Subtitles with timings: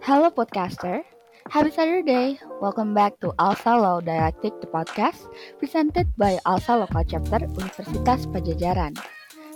[0.00, 1.04] Hello podcaster,
[1.52, 2.40] happy Saturday.
[2.56, 5.28] Welcome back to Alsa Law Dialectic the podcast
[5.60, 8.96] presented by Alsa Local Chapter Universitas Pajajaran.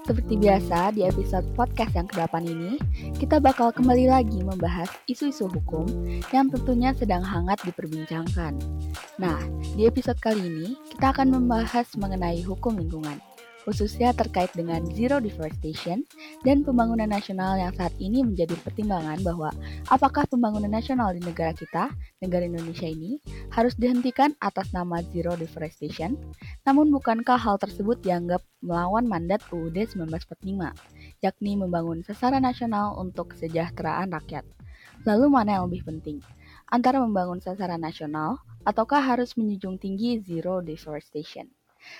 [0.05, 2.77] Seperti biasa, di episode podcast yang ke-8 ini,
[3.17, 5.89] kita bakal kembali lagi membahas isu-isu hukum
[6.29, 8.53] yang tentunya sedang hangat diperbincangkan.
[9.17, 9.41] Nah,
[9.81, 13.17] di episode kali ini, kita akan membahas mengenai hukum lingkungan
[13.65, 16.05] khususnya terkait dengan zero deforestation
[16.45, 19.51] dan pembangunan nasional yang saat ini menjadi pertimbangan bahwa
[19.89, 21.89] apakah pembangunan nasional di negara kita,
[22.21, 23.19] negara Indonesia ini,
[23.51, 26.21] harus dihentikan atas nama zero deforestation,
[26.69, 30.77] namun bukankah hal tersebut dianggap melawan mandat UUD 1945,
[31.25, 34.45] yakni membangun sesara nasional untuk kesejahteraan rakyat.
[35.09, 36.21] Lalu mana yang lebih penting?
[36.69, 41.49] Antara membangun sasaran nasional ataukah harus menjunjung tinggi zero deforestation?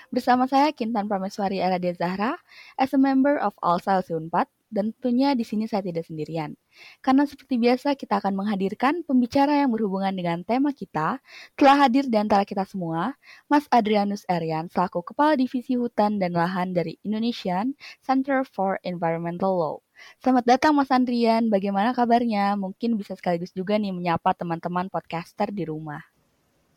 [0.09, 2.37] Bersama saya Kintan Prameswari Eradia Zahra,
[2.79, 6.57] as a member of Alsa Unpad, dan tentunya di sini saya tidak sendirian.
[6.99, 11.23] Karena seperti biasa kita akan menghadirkan pembicara yang berhubungan dengan tema kita.
[11.55, 13.15] Telah hadir di antara kita semua,
[13.47, 19.77] Mas Adrianus Erian selaku Kepala Divisi Hutan dan Lahan dari Indonesian Center for Environmental Law.
[20.19, 22.59] Selamat datang Mas Andrian, bagaimana kabarnya?
[22.59, 26.14] Mungkin bisa sekaligus juga nih menyapa teman-teman podcaster di rumah.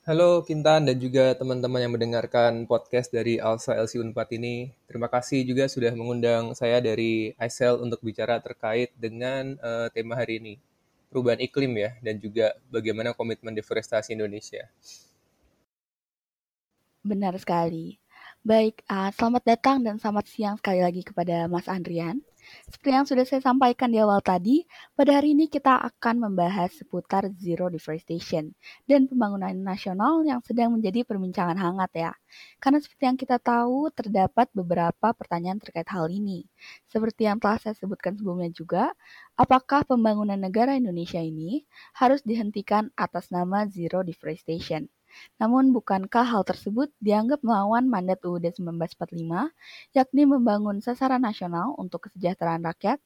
[0.09, 4.73] Halo Kintan dan juga teman-teman yang mendengarkan podcast dari Alsa LC Unpad ini.
[4.89, 10.41] Terima kasih juga sudah mengundang saya dari ISEL untuk bicara terkait dengan uh, tema hari
[10.41, 10.55] ini,
[11.13, 14.65] perubahan iklim ya, dan juga bagaimana komitmen deforestasi Indonesia.
[17.05, 18.01] Benar sekali.
[18.41, 22.25] Baik, uh, selamat datang dan selamat siang sekali lagi kepada Mas Andrian.
[22.69, 24.61] Seperti yang sudah saya sampaikan di awal tadi,
[24.93, 28.53] pada hari ini kita akan membahas seputar zero deforestation
[28.85, 32.13] dan pembangunan nasional yang sedang menjadi perbincangan hangat ya.
[32.61, 36.45] Karena seperti yang kita tahu, terdapat beberapa pertanyaan terkait hal ini.
[36.93, 38.93] Seperti yang telah saya sebutkan sebelumnya juga,
[39.41, 41.65] apakah pembangunan negara Indonesia ini
[41.97, 44.93] harus dihentikan atas nama zero deforestation?
[45.41, 49.51] Namun bukankah hal tersebut dianggap melawan mandat UUD 1945,
[49.97, 52.99] yakni membangun sasaran nasional untuk kesejahteraan rakyat?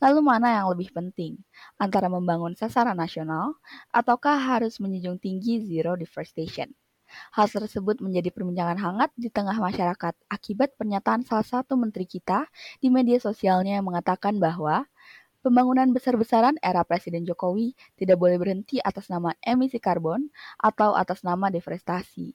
[0.00, 1.36] Lalu mana yang lebih penting,
[1.76, 3.60] antara membangun sasaran nasional
[3.92, 6.72] ataukah harus menjunjung tinggi zero deforestation?
[7.36, 12.50] Hal tersebut menjadi perbincangan hangat di tengah masyarakat akibat pernyataan salah satu menteri kita
[12.82, 14.90] di media sosialnya yang mengatakan bahwa
[15.46, 20.26] Pembangunan besar-besaran era Presiden Jokowi tidak boleh berhenti atas nama emisi karbon
[20.58, 22.34] atau atas nama deforestasi.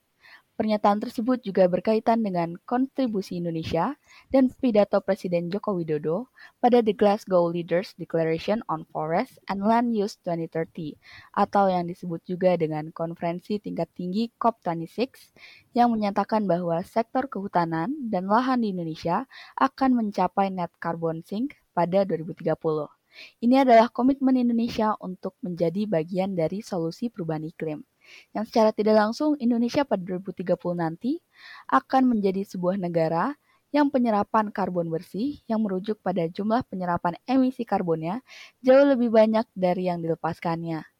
[0.55, 3.99] Pernyataan tersebut juga berkaitan dengan kontribusi Indonesia
[4.31, 6.31] dan pidato Presiden Joko Widodo
[6.63, 10.95] pada The Glasgow Leaders Declaration on Forest and Land Use 2030
[11.35, 15.35] atau yang disebut juga dengan konferensi tingkat tinggi COP26
[15.75, 19.27] yang menyatakan bahwa sektor kehutanan dan lahan di Indonesia
[19.59, 23.00] akan mencapai net carbon sink pada 2030.
[23.43, 27.79] Ini adalah komitmen Indonesia untuk menjadi bagian dari solusi perubahan iklim.
[28.35, 31.21] Yang secara tidak langsung Indonesia pada 2030 nanti
[31.71, 33.31] akan menjadi sebuah negara
[33.71, 38.19] yang penyerapan karbon bersih yang merujuk pada jumlah penyerapan emisi karbonnya
[38.59, 40.90] jauh lebih banyak dari yang dilepaskannya.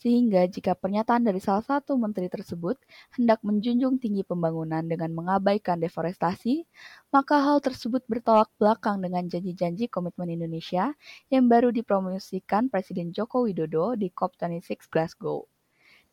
[0.00, 2.80] Sehingga jika pernyataan dari salah satu menteri tersebut
[3.20, 6.64] hendak menjunjung tinggi pembangunan dengan mengabaikan deforestasi,
[7.12, 10.96] maka hal tersebut bertolak belakang dengan janji-janji komitmen Indonesia
[11.28, 15.44] yang baru dipromosikan Presiden Joko Widodo di COP26 Glasgow.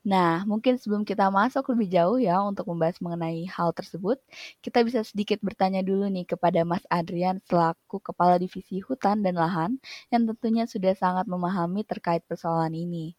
[0.05, 4.21] Nah, mungkin sebelum kita masuk lebih jauh ya untuk membahas mengenai hal tersebut,
[4.63, 9.81] kita bisa sedikit bertanya dulu nih kepada Mas Adrian selaku Kepala Divisi Hutan dan Lahan
[10.13, 13.17] yang tentunya sudah sangat memahami terkait persoalan ini.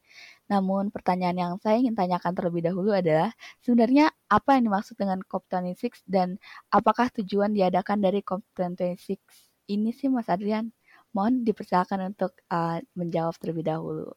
[0.49, 6.09] Namun pertanyaan yang saya ingin tanyakan terlebih dahulu adalah sebenarnya apa yang dimaksud dengan COP26
[6.09, 6.41] dan
[6.73, 9.21] apakah tujuan diadakan dari COP26
[9.69, 10.73] ini sih Mas Adrian?
[11.13, 14.13] Mohon dipersilakan untuk uh, menjawab terlebih dahulu.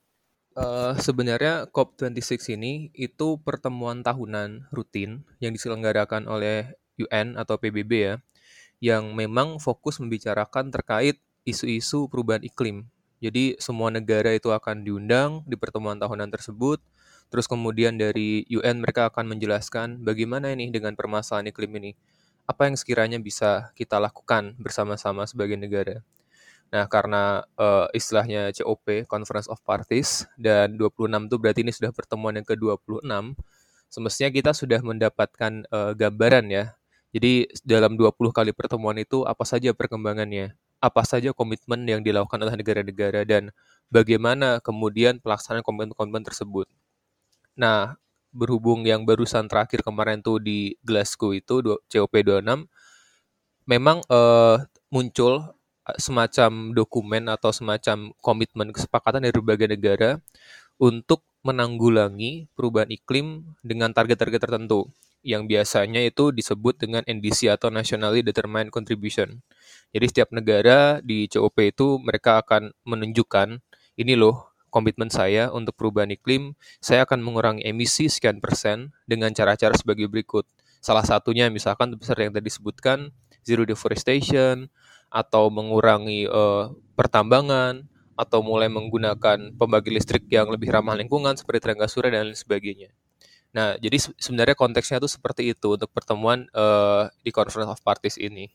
[0.52, 8.16] Uh, sebenarnya COP26 ini itu pertemuan tahunan rutin yang diselenggarakan oleh UN atau PBB ya,
[8.84, 12.92] yang memang fokus membicarakan terkait isu-isu perubahan iklim
[13.22, 16.82] jadi semua negara itu akan diundang di pertemuan tahunan tersebut.
[17.30, 21.92] Terus kemudian dari UN mereka akan menjelaskan bagaimana ini dengan permasalahan iklim ini.
[22.50, 26.02] Apa yang sekiranya bisa kita lakukan bersama-sama sebagai negara.
[26.72, 32.32] Nah, karena uh, istilahnya COP, Conference of Parties, dan 26 itu berarti ini sudah pertemuan
[32.40, 33.04] yang ke-26,
[33.92, 36.66] semestinya kita sudah mendapatkan uh, gambaran ya.
[37.12, 42.58] Jadi dalam 20 kali pertemuan itu apa saja perkembangannya apa saja komitmen yang dilakukan oleh
[42.58, 43.54] negara-negara dan
[43.94, 46.66] bagaimana kemudian pelaksanaan komitmen-komitmen tersebut.
[47.54, 48.00] Nah,
[48.34, 52.66] berhubung yang barusan terakhir kemarin tuh di Glasgow itu COP26
[53.70, 54.58] memang uh,
[54.90, 55.54] muncul
[55.98, 60.10] semacam dokumen atau semacam komitmen kesepakatan dari berbagai negara
[60.78, 64.90] untuk menanggulangi perubahan iklim dengan target-target tertentu
[65.22, 69.42] yang biasanya itu disebut dengan NDC atau Nationally Determined Contribution.
[69.94, 73.62] Jadi setiap negara di COP itu mereka akan menunjukkan
[73.98, 79.76] ini loh komitmen saya untuk perubahan iklim, saya akan mengurangi emisi sekian persen dengan cara-cara
[79.78, 80.48] sebagai berikut.
[80.82, 82.98] Salah satunya misalkan seperti yang tadi disebutkan
[83.46, 84.72] zero deforestation
[85.12, 87.84] atau mengurangi uh, pertambangan
[88.16, 92.90] atau mulai menggunakan pembagi listrik yang lebih ramah lingkungan seperti tenaga surya dan lain sebagainya.
[93.52, 98.48] Nah, jadi sebenarnya konteksnya itu seperti itu untuk pertemuan uh, di Conference of Parties ini.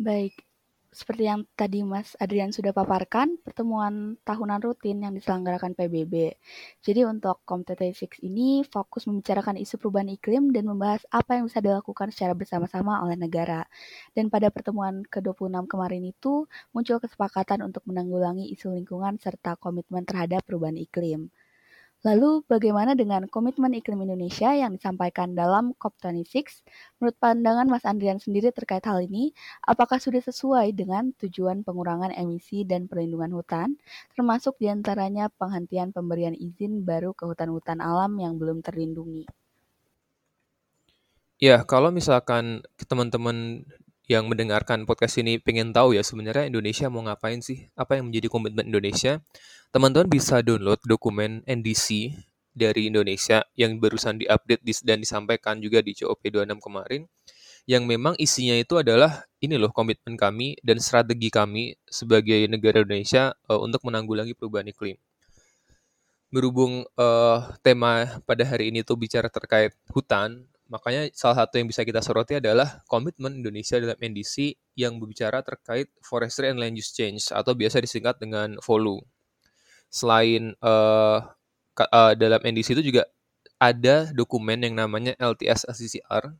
[0.00, 0.40] Baik,
[0.90, 6.34] seperti yang tadi Mas Adrian sudah paparkan, pertemuan tahunan rutin yang diselenggarakan PBB.
[6.82, 12.10] Jadi untuk COP26 ini fokus membicarakan isu perubahan iklim dan membahas apa yang bisa dilakukan
[12.10, 13.62] secara bersama-sama oleh negara.
[14.18, 20.42] Dan pada pertemuan ke-26 kemarin itu muncul kesepakatan untuk menanggulangi isu lingkungan serta komitmen terhadap
[20.42, 21.30] perubahan iklim.
[22.00, 26.64] Lalu bagaimana dengan komitmen iklim Indonesia yang disampaikan dalam COP26?
[26.96, 29.36] Menurut pandangan Mas Andrian sendiri terkait hal ini,
[29.68, 33.76] apakah sudah sesuai dengan tujuan pengurangan emisi dan perlindungan hutan,
[34.16, 39.28] termasuk di antaranya penghentian pemberian izin baru ke hutan-hutan alam yang belum terlindungi?
[41.36, 43.68] Ya, kalau misalkan teman-teman
[44.10, 47.70] yang mendengarkan podcast ini pengen tahu ya sebenarnya Indonesia mau ngapain sih?
[47.78, 49.22] Apa yang menjadi komitmen Indonesia?
[49.70, 52.10] teman-teman bisa download dokumen NDC
[52.50, 57.06] dari Indonesia yang barusan diupdate dan disampaikan juga di COP26 kemarin
[57.70, 63.30] yang memang isinya itu adalah ini loh komitmen kami dan strategi kami sebagai negara Indonesia
[63.46, 64.98] uh, untuk menanggulangi perubahan iklim.
[66.34, 71.82] Berhubung uh, tema pada hari ini tuh bicara terkait hutan, makanya salah satu yang bisa
[71.82, 77.34] kita soroti adalah komitmen Indonesia dalam NDC yang berbicara terkait forestry and land use change
[77.34, 79.02] atau biasa disingkat dengan FOLU
[79.90, 81.26] selain uh,
[81.74, 83.10] uh, dalam NDC itu juga
[83.60, 86.32] ada dokumen yang namanya LTS LCCR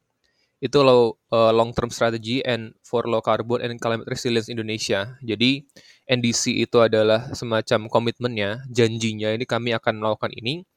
[0.61, 5.17] itu low, uh, long term strategy and for low carbon and climate resilience Indonesia.
[5.25, 5.65] Jadi
[6.05, 10.69] NDC itu adalah semacam komitmennya, janjinya ini kami akan melakukan ini.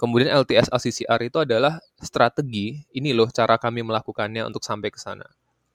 [0.00, 5.24] Kemudian LTS LCCR itu adalah strategi, ini loh cara kami melakukannya untuk sampai ke sana.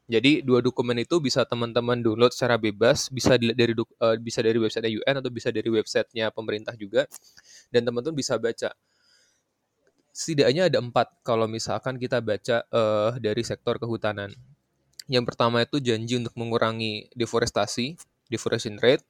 [0.08, 4.88] Jadi dua dokumen itu bisa teman-teman download secara bebas, bisa dari uh, bisa dari website
[4.88, 7.04] UN atau bisa dari websitenya pemerintah juga,
[7.72, 8.72] dan teman-teman bisa baca.
[10.16, 14.32] Setidaknya ada empat kalau misalkan kita baca uh, dari sektor kehutanan.
[15.12, 18.00] Yang pertama itu janji untuk mengurangi deforestasi,
[18.32, 19.04] deforestation rate.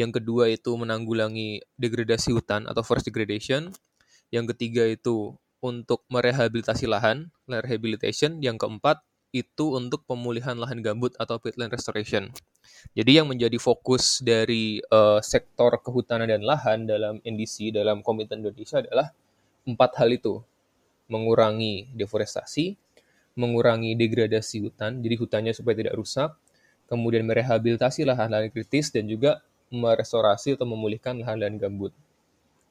[0.00, 3.68] Yang kedua itu menanggulangi degradasi hutan atau forest degradation.
[4.28, 8.38] Yang ketiga itu untuk merehabilitasi lahan, land rehabilitation.
[8.38, 9.02] Yang keempat
[9.32, 12.32] itu untuk pemulihan lahan gambut atau peatland restoration.
[12.96, 18.80] Jadi yang menjadi fokus dari uh, sektor kehutanan dan lahan dalam NDC dalam Komitmen Indonesia
[18.80, 19.12] adalah
[19.68, 20.40] empat hal itu.
[21.08, 22.76] Mengurangi deforestasi,
[23.32, 26.36] mengurangi degradasi hutan, jadi hutannya supaya tidak rusak,
[26.84, 29.40] kemudian merehabilitasi lahan-lahan kritis dan juga
[29.72, 31.96] merestorasi atau memulihkan lahan-lahan gambut.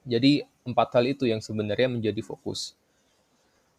[0.06, 2.76] Jadi empat hal itu yang sebenarnya menjadi fokus.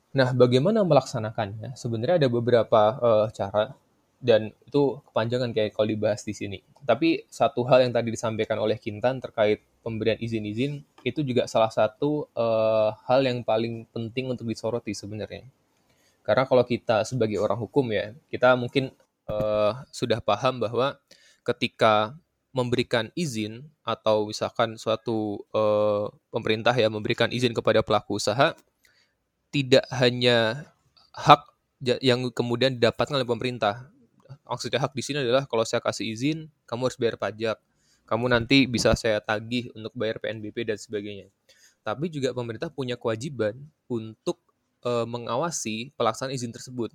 [0.10, 1.78] Nah, bagaimana melaksanakannya?
[1.78, 3.78] Sebenarnya ada beberapa uh, cara
[4.20, 6.60] dan itu kepanjangan kayak kalau dibahas di sini.
[6.84, 12.28] Tapi satu hal yang tadi disampaikan oleh Kintan terkait pemberian izin-izin itu juga salah satu
[12.36, 15.48] uh, hal yang paling penting untuk disoroti sebenarnya.
[16.26, 18.92] Karena kalau kita sebagai orang hukum ya, kita mungkin
[19.32, 21.00] uh, sudah paham bahwa
[21.48, 22.14] ketika
[22.50, 28.58] memberikan izin atau misalkan suatu uh, pemerintah ya memberikan izin kepada pelaku usaha
[29.54, 30.70] tidak hanya
[31.14, 31.42] hak
[32.02, 33.90] yang kemudian didapatkan oleh pemerintah.
[34.46, 36.38] Maksudnya hak di sini adalah kalau saya kasih izin,
[36.70, 37.58] kamu harus bayar pajak.
[38.06, 41.30] Kamu nanti bisa saya tagih untuk bayar PNBP dan sebagainya.
[41.86, 44.42] Tapi juga pemerintah punya kewajiban untuk
[44.82, 46.90] e, mengawasi pelaksanaan izin tersebut.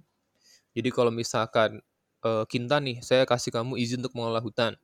[0.74, 1.78] Jadi kalau misalkan
[2.18, 4.74] e, Kinta nih, saya kasih kamu izin untuk mengelola hutan.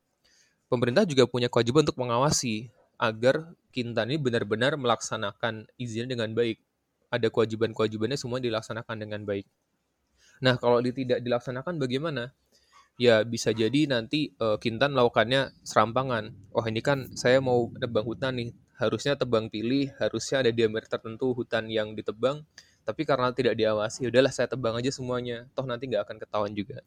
[0.71, 6.63] Pemerintah juga punya kewajiban untuk mengawasi agar Kintan ini benar-benar melaksanakan izinnya dengan baik
[7.11, 9.45] ada kewajiban-kewajibannya semua dilaksanakan dengan baik.
[10.41, 12.33] Nah, kalau tidak dilaksanakan bagaimana?
[12.97, 16.33] Ya, bisa jadi nanti uh, Kintan melakukannya serampangan.
[16.55, 18.51] Oh, ini kan saya mau tebang hutan nih.
[18.79, 22.47] Harusnya tebang pilih, harusnya ada diameter tertentu hutan yang ditebang.
[22.87, 25.51] Tapi karena tidak diawasi, udahlah saya tebang aja semuanya.
[25.53, 26.81] Toh nanti nggak akan ketahuan juga.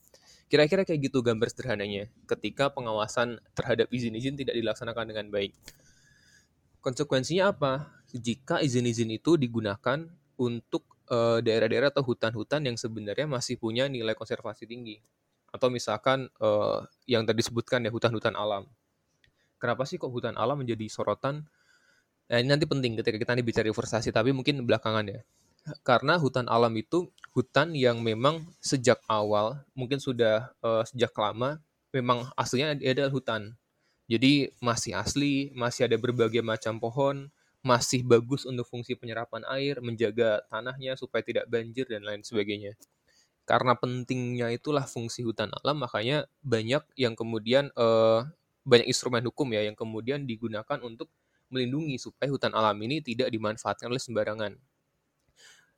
[0.51, 5.53] Kira-kira kayak gitu gambar sederhananya ketika pengawasan terhadap izin-izin tidak dilaksanakan dengan baik.
[6.83, 7.89] Konsekuensinya apa?
[8.13, 10.03] Jika izin-izin itu digunakan
[10.37, 14.97] untuk daerah daerah-daerah atau hutan-hutan yang sebenarnya masih punya nilai konservasi tinggi.
[15.53, 18.65] Atau misalkan uh, yang tadi disebutkan ya hutan-hutan alam.
[19.61, 21.45] Kenapa sih kok hutan alam menjadi sorotan?
[22.27, 25.21] Nah, ini nanti penting ketika kita nih bicara deforestasi, tapi mungkin belakangan ya.
[25.87, 31.63] Karena hutan alam itu hutan yang memang sejak awal, mungkin sudah uh, sejak lama,
[31.95, 33.55] memang aslinya adalah hutan.
[34.11, 37.31] Jadi masih asli, masih ada berbagai macam pohon,
[37.63, 42.75] masih bagus untuk fungsi penyerapan air, menjaga tanahnya supaya tidak banjir dan lain sebagainya.
[43.47, 48.27] Karena pentingnya itulah fungsi hutan alam, makanya banyak yang kemudian uh,
[48.67, 51.11] banyak instrumen hukum ya yang kemudian digunakan untuk
[51.51, 54.55] melindungi supaya hutan alam ini tidak dimanfaatkan oleh sembarangan.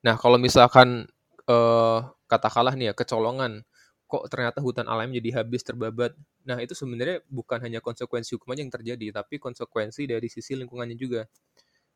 [0.05, 1.09] Nah, kalau misalkan
[1.50, 3.65] uh, katakanlah nih ya kecolongan
[4.05, 6.13] kok ternyata hutan alam jadi habis terbabat.
[6.45, 11.25] Nah, itu sebenarnya bukan hanya konsekuensi hukum yang terjadi, tapi konsekuensi dari sisi lingkungannya juga.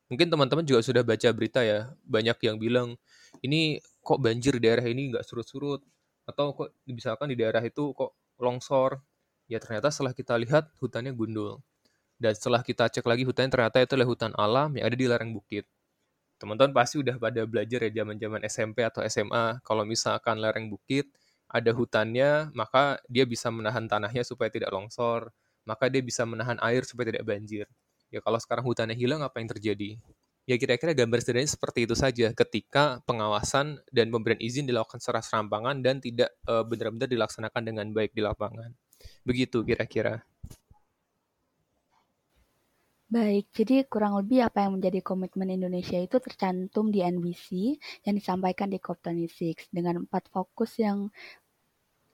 [0.10, 2.98] Mungkin teman-teman juga sudah baca berita ya, banyak yang bilang,
[3.46, 5.86] ini kok banjir di daerah ini nggak surut-surut,
[6.26, 9.02] atau kok misalkan di daerah itu kok longsor.
[9.50, 11.62] Ya ternyata setelah kita lihat hutannya gundul.
[12.18, 15.32] Dan setelah kita cek lagi hutannya ternyata itu adalah hutan alam yang ada di lereng
[15.34, 15.66] bukit.
[16.40, 21.12] Teman-teman pasti udah pada belajar ya zaman-zaman SMP atau SMA, kalau misalkan lereng bukit,
[21.52, 25.36] ada hutannya, maka dia bisa menahan tanahnya supaya tidak longsor,
[25.68, 27.68] maka dia bisa menahan air supaya tidak banjir.
[28.08, 30.00] Ya kalau sekarang hutannya hilang, apa yang terjadi?
[30.50, 35.78] Ya kira-kira gambar sederhananya seperti itu saja ketika pengawasan dan pemberian izin dilakukan secara serampangan
[35.86, 38.74] dan tidak uh, benar-benar dilaksanakan dengan baik di lapangan.
[39.22, 40.26] Begitu kira-kira.
[43.10, 47.74] Baik, jadi kurang lebih apa yang menjadi komitmen Indonesia itu tercantum di NBC
[48.06, 51.10] yang disampaikan di COP26 dengan empat fokus yang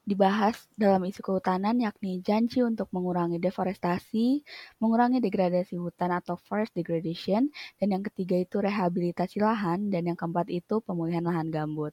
[0.06, 4.46] dibahas dalam isu kehutanan yakni janji untuk mengurangi deforestasi,
[4.78, 7.50] mengurangi degradasi hutan atau forest degradation,
[7.82, 11.92] dan yang ketiga itu rehabilitasi lahan, dan yang keempat itu pemulihan lahan gambut.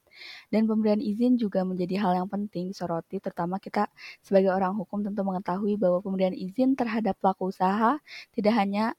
[0.53, 3.89] Dan pemberian izin juga menjadi hal yang penting disoroti, terutama kita
[4.21, 7.97] sebagai orang hukum tentu mengetahui bahwa pemberian izin terhadap pelaku usaha
[8.37, 8.93] tidak hanya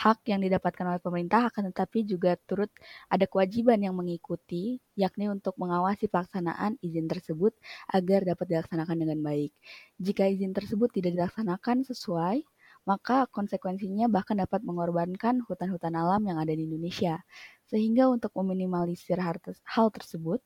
[0.00, 2.72] hak yang didapatkan oleh pemerintah akan tetapi juga turut
[3.12, 7.52] ada kewajiban yang mengikuti, yakni untuk mengawasi pelaksanaan izin tersebut
[7.92, 9.52] agar dapat dilaksanakan dengan baik.
[10.00, 12.40] Jika izin tersebut tidak dilaksanakan sesuai,
[12.88, 17.20] maka konsekuensinya bahkan dapat mengorbankan hutan-hutan alam yang ada di Indonesia.
[17.68, 20.40] Sehingga untuk meminimalisir hal tersebut,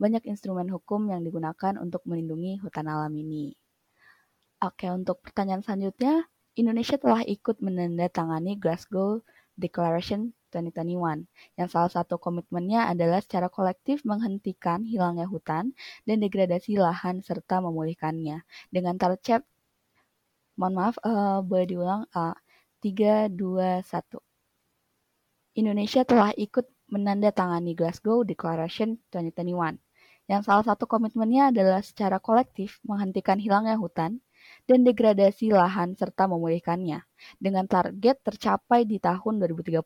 [0.00, 3.52] banyak instrumen hukum yang digunakan untuk melindungi hutan alam ini.
[4.64, 9.22] Oke, untuk pertanyaan selanjutnya, Indonesia telah ikut menandatangani Glasgow
[9.58, 11.26] Declaration 2021,
[11.58, 15.74] yang salah satu komitmennya adalah secara kolektif menghentikan hilangnya hutan
[16.06, 18.46] dan degradasi lahan serta memulihkannya.
[18.70, 19.42] Dengan target
[20.54, 22.38] mohon maaf uh, boleh diulang uh,
[22.78, 29.82] 3 2 1 Indonesia telah ikut menandatangani Glasgow Declaration 2021
[30.30, 34.22] yang salah satu komitmennya adalah secara kolektif menghentikan hilangnya hutan
[34.64, 37.04] dan degradasi lahan serta memulihkannya
[37.36, 39.84] dengan target tercapai di tahun 2030.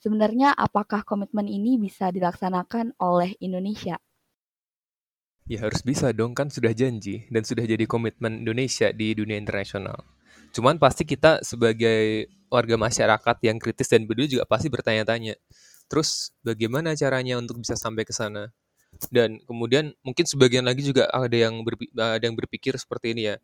[0.00, 4.00] Sebenarnya apakah komitmen ini bisa dilaksanakan oleh Indonesia?
[5.44, 10.00] Ya harus bisa dong, kan sudah janji dan sudah jadi komitmen Indonesia di dunia internasional.
[10.56, 15.36] Cuman pasti kita sebagai warga masyarakat yang kritis dan peduli juga pasti bertanya-tanya.
[15.90, 18.48] Terus bagaimana caranya untuk bisa sampai ke sana?
[19.10, 21.62] Dan kemudian mungkin sebagian lagi juga ada yang
[21.94, 23.36] ada yang berpikir seperti ini ya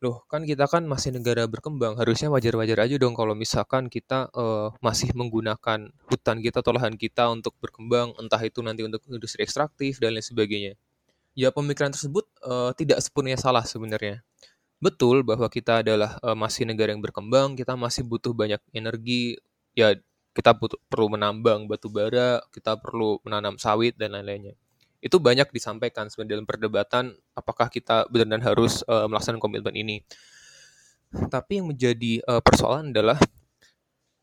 [0.00, 4.72] Loh, kan kita kan masih negara berkembang, harusnya wajar-wajar aja dong kalau misalkan kita uh,
[4.80, 10.00] masih menggunakan hutan kita atau lahan kita untuk berkembang, entah itu nanti untuk industri ekstraktif
[10.00, 10.72] dan lain sebagainya.
[11.36, 14.24] Ya, pemikiran tersebut uh, tidak sepenuhnya salah sebenarnya.
[14.80, 19.36] Betul bahwa kita adalah uh, masih negara yang berkembang, kita masih butuh banyak energi,
[19.76, 19.92] ya
[20.32, 24.56] kita butuh, perlu menambang batu bara, kita perlu menanam sawit dan lain-lainnya
[25.00, 29.96] itu banyak disampaikan sebenarnya dalam perdebatan apakah kita benar-benar harus uh, melaksanakan komitmen ini.
[31.10, 33.18] Tapi yang menjadi uh, persoalan adalah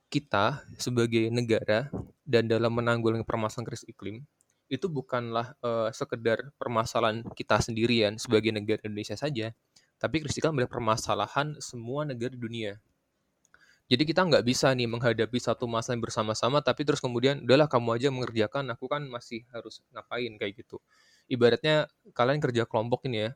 [0.07, 1.91] kita sebagai negara
[2.23, 4.23] dan dalam menanggulangi permasalahan krisis iklim
[4.67, 9.55] itu bukanlah uh, sekedar permasalahan kita sendirian sebagai negara Indonesia saja,
[9.95, 12.75] tapi krisis iklim adalah permasalahan semua negara di dunia.
[13.87, 18.07] Jadi kita nggak bisa nih menghadapi satu masalah bersama-sama, tapi terus kemudian udahlah kamu aja
[18.11, 20.83] mengerjakan, aku kan masih harus ngapain kayak gitu.
[21.31, 23.31] Ibaratnya kalian kerja kelompok ini ya,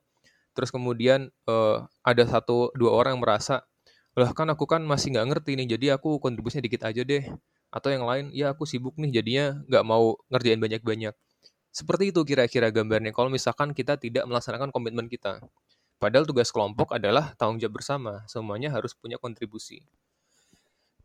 [0.51, 3.63] terus kemudian uh, ada satu dua orang yang merasa,
[4.12, 7.24] lah kan aku kan masih nggak ngerti nih, jadi aku kontribusinya dikit aja deh.
[7.72, 11.15] Atau yang lain, ya aku sibuk nih, jadinya nggak mau ngerjain banyak-banyak.
[11.72, 15.39] Seperti itu kira-kira gambarnya kalau misalkan kita tidak melaksanakan komitmen kita.
[15.96, 19.79] Padahal tugas kelompok adalah tanggung jawab bersama, semuanya harus punya kontribusi.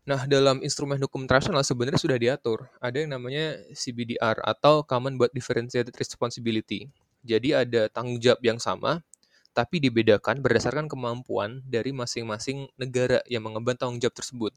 [0.07, 2.71] Nah, dalam instrumen hukum internasional sebenarnya sudah diatur.
[2.79, 6.87] Ada yang namanya CBDR atau Common but Differentiated Responsibility.
[7.27, 9.03] Jadi ada tanggung jawab yang sama,
[9.51, 14.55] tapi dibedakan berdasarkan kemampuan dari masing-masing negara yang mengemban tanggung jawab tersebut.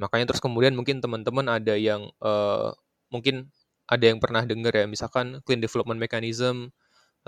[0.00, 2.72] Makanya terus kemudian mungkin teman-teman ada yang uh,
[3.12, 3.52] mungkin
[3.84, 6.72] ada yang pernah dengar ya, misalkan Clean Development Mechanism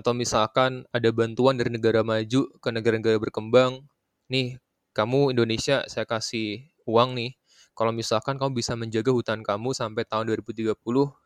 [0.00, 3.84] atau misalkan ada bantuan dari negara maju ke negara-negara berkembang.
[4.32, 4.56] Nih,
[4.96, 7.32] kamu Indonesia saya kasih uang nih.
[7.74, 10.78] Kalau misalkan kamu bisa menjaga hutan kamu sampai tahun 2030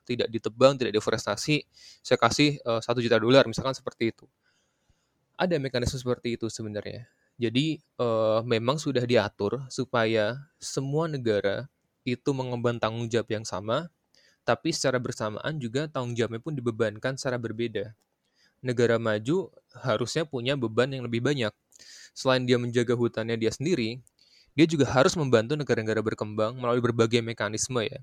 [0.09, 1.61] tidak ditebang, tidak deforestasi,
[2.01, 4.25] saya kasih eh, satu juta dolar, misalkan seperti itu.
[5.37, 7.07] Ada mekanisme seperti itu sebenarnya.
[7.39, 11.71] Jadi uh, memang sudah diatur supaya semua negara
[12.03, 13.87] itu mengemban tanggung jawab yang sama,
[14.43, 17.95] tapi secara bersamaan juga tanggung jawabnya pun dibebankan secara berbeda.
[18.59, 21.55] Negara maju harusnya punya beban yang lebih banyak.
[22.11, 24.03] Selain dia menjaga hutannya dia sendiri,
[24.55, 28.01] dia juga harus membantu negara-negara berkembang melalui berbagai mekanisme ya.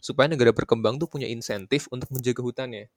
[0.00, 2.88] Supaya negara berkembang tuh punya insentif untuk menjaga hutannya.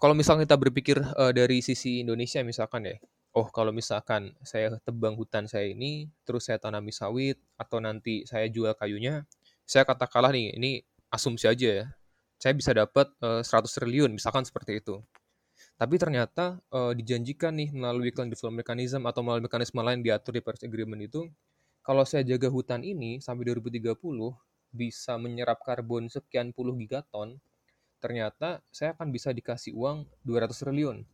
[0.00, 2.96] Kalau misalnya kita berpikir uh, dari sisi Indonesia misalkan ya,
[3.34, 8.46] oh kalau misalkan saya tebang hutan saya ini, terus saya tanami sawit, atau nanti saya
[8.50, 9.26] jual kayunya,
[9.64, 10.70] saya katakanlah nih, ini
[11.08, 11.86] asumsi aja ya,
[12.36, 15.00] saya bisa dapat uh, 100 triliun, misalkan seperti itu.
[15.74, 20.42] Tapi ternyata uh, dijanjikan nih melalui Clan Development Mechanism atau melalui mekanisme lain diatur di
[20.44, 21.26] Paris Agreement itu,
[21.84, 23.92] kalau saya jaga hutan ini sampai 2030
[24.72, 27.38] bisa menyerap karbon sekian puluh gigaton,
[28.00, 31.04] ternyata saya akan bisa dikasih uang 200 triliun.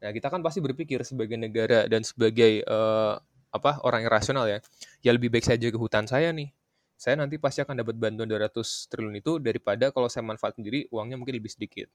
[0.00, 3.18] Nah, kita kan pasti berpikir sebagai negara dan sebagai uh,
[3.50, 4.62] apa orang yang rasional ya.
[5.02, 6.54] Ya lebih baik saya jaga hutan saya nih.
[6.94, 8.54] Saya nanti pasti akan dapat bantuan 200
[8.90, 11.90] triliun itu daripada kalau saya manfaat sendiri uangnya mungkin lebih sedikit.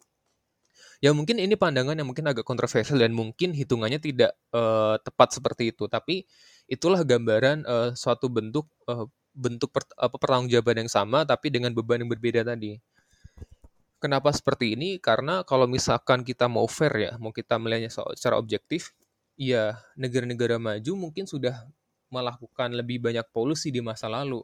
[1.00, 5.72] Ya mungkin ini pandangan yang mungkin agak kontroversial dan mungkin hitungannya tidak uh, tepat seperti
[5.72, 6.28] itu, tapi
[6.70, 12.06] itulah gambaran uh, suatu bentuk uh, bentuk per, apa pertanggungjawaban yang sama tapi dengan beban
[12.06, 12.78] yang berbeda tadi.
[14.00, 14.96] Kenapa seperti ini?
[14.96, 18.96] Karena kalau misalkan kita mau fair ya, mau kita melihatnya secara objektif,
[19.36, 21.68] ya negara-negara maju mungkin sudah
[22.08, 24.40] melakukan lebih banyak polusi di masa lalu.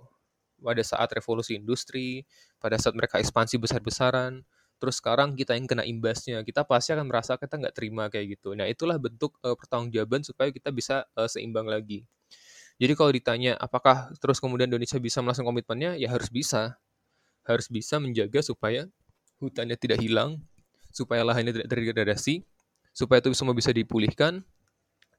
[0.60, 2.27] Pada saat revolusi industri,
[2.59, 4.44] pada saat mereka ekspansi besar-besaran,
[4.77, 8.53] terus sekarang kita yang kena imbasnya, kita pasti akan merasa kita nggak terima kayak gitu.
[8.53, 12.03] Nah itulah bentuk uh, pertanggungjawaban supaya kita bisa uh, seimbang lagi.
[12.75, 16.75] Jadi kalau ditanya apakah terus kemudian Indonesia bisa melaksanakan komitmennya, ya harus bisa.
[17.48, 18.90] Harus bisa menjaga supaya
[19.40, 20.44] hutannya tidak hilang,
[20.92, 22.44] supaya lahannya tidak terdegradasi,
[22.96, 24.44] supaya itu semua bisa dipulihkan,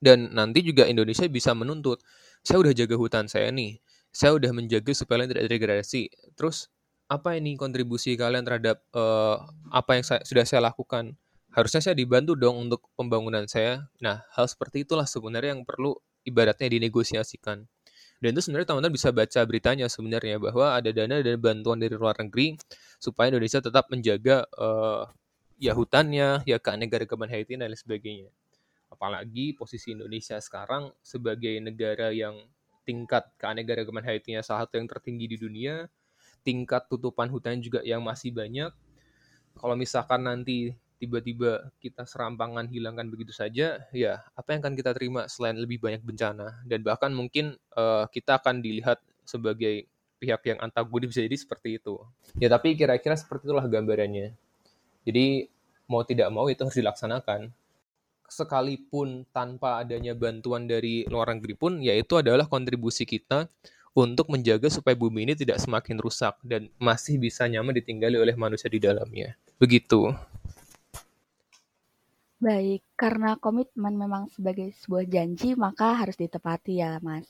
[0.00, 2.00] dan nanti juga Indonesia bisa menuntut,
[2.44, 3.80] saya udah jaga hutan saya nih,
[4.12, 6.02] saya udah menjaga supaya lahan tidak terdegradasi,
[6.36, 6.72] terus
[7.06, 11.14] apa ini kontribusi kalian terhadap uh, apa yang saya, sudah saya lakukan?
[11.54, 13.88] Harusnya saya dibantu dong untuk pembangunan saya.
[14.02, 17.64] Nah, hal seperti itulah sebenarnya yang perlu ibaratnya dinegosiasikan.
[18.16, 22.16] Dan itu sebenarnya teman-teman bisa baca beritanya sebenarnya bahwa ada dana dan bantuan dari luar
[22.16, 22.56] negeri
[22.96, 25.04] supaya Indonesia tetap menjaga uh,
[25.60, 28.30] ya hutannya, ya keanekaragaman hayati dan lain sebagainya.
[28.88, 32.40] Apalagi posisi Indonesia sekarang sebagai negara yang
[32.88, 35.84] tingkat keanekaragaman hayatinya salah satu yang tertinggi di dunia,
[36.46, 38.70] tingkat tutupan hutan juga yang masih banyak.
[39.58, 40.70] Kalau misalkan nanti
[41.02, 46.00] tiba-tiba kita serampangan hilangkan begitu saja, ya apa yang akan kita terima selain lebih banyak
[46.06, 51.68] bencana dan bahkan mungkin uh, kita akan dilihat sebagai pihak yang antagonis bisa jadi seperti
[51.82, 51.98] itu.
[52.40, 54.32] Ya tapi kira-kira seperti itulah gambarannya.
[55.04, 55.26] Jadi
[55.90, 57.52] mau tidak mau itu harus dilaksanakan.
[58.26, 63.46] Sekalipun tanpa adanya bantuan dari luar negeri pun, ya itu adalah kontribusi kita
[63.96, 68.68] untuk menjaga supaya bumi ini tidak semakin rusak dan masih bisa nyaman ditinggali oleh manusia
[68.68, 69.32] di dalamnya.
[69.56, 70.12] Begitu.
[72.36, 77.24] Baik, karena komitmen memang sebagai sebuah janji, maka harus ditepati ya, Mas.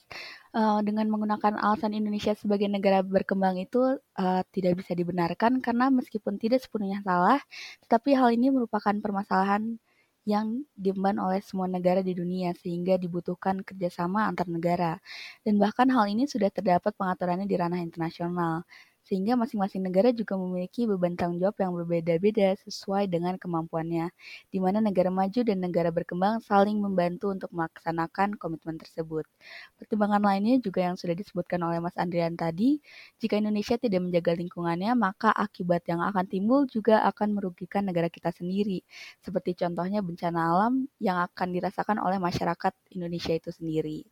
[0.51, 6.43] Uh, dengan menggunakan alasan Indonesia sebagai negara berkembang itu uh, tidak bisa dibenarkan karena meskipun
[6.43, 7.39] tidak sepenuhnya salah,
[7.87, 9.79] tetapi hal ini merupakan permasalahan
[10.27, 14.99] yang diemban oleh semua negara di dunia sehingga dibutuhkan kerjasama antar negara.
[15.47, 18.67] Dan bahkan hal ini sudah terdapat pengaturannya di ranah internasional
[19.07, 24.11] sehingga masing-masing negara juga memiliki beban tanggung jawab yang berbeda-beda sesuai dengan kemampuannya,
[24.51, 29.25] di mana negara maju dan negara berkembang saling membantu untuk melaksanakan komitmen tersebut.
[29.79, 32.81] Pertimbangan lainnya juga yang sudah disebutkan oleh Mas Andrian tadi,
[33.23, 38.35] jika Indonesia tidak menjaga lingkungannya, maka akibat yang akan timbul juga akan merugikan negara kita
[38.35, 38.83] sendiri,
[39.23, 44.03] seperti contohnya bencana alam yang akan dirasakan oleh masyarakat Indonesia itu sendiri.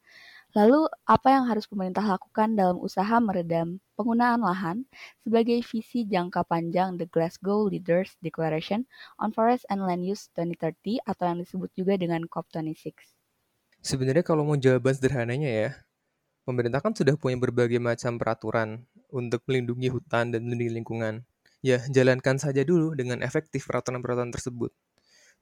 [0.55, 4.87] Lalu, apa yang harus pemerintah lakukan dalam usaha meredam penggunaan lahan
[5.27, 8.87] sebagai visi jangka panjang The Glasgow Leaders Declaration
[9.19, 12.95] on Forest and Land Use 2030 atau yang disebut juga dengan COP26?
[13.83, 15.71] Sebenarnya kalau mau jawaban sederhananya ya,
[16.47, 21.15] pemerintah kan sudah punya berbagai macam peraturan untuk melindungi hutan dan melindungi lingkungan.
[21.67, 24.71] Ya, jalankan saja dulu dengan efektif peraturan-peraturan tersebut.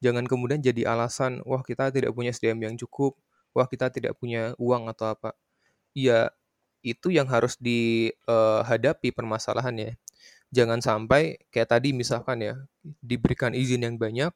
[0.01, 3.13] Jangan kemudian jadi alasan, wah kita tidak punya SDM yang cukup,
[3.53, 5.37] wah kita tidak punya uang atau apa.
[5.97, 6.33] Ya
[6.83, 9.97] itu yang harus dihadapi permasalahannya.
[10.53, 12.55] Jangan sampai kayak tadi misalkan ya,
[13.01, 14.35] diberikan izin yang banyak,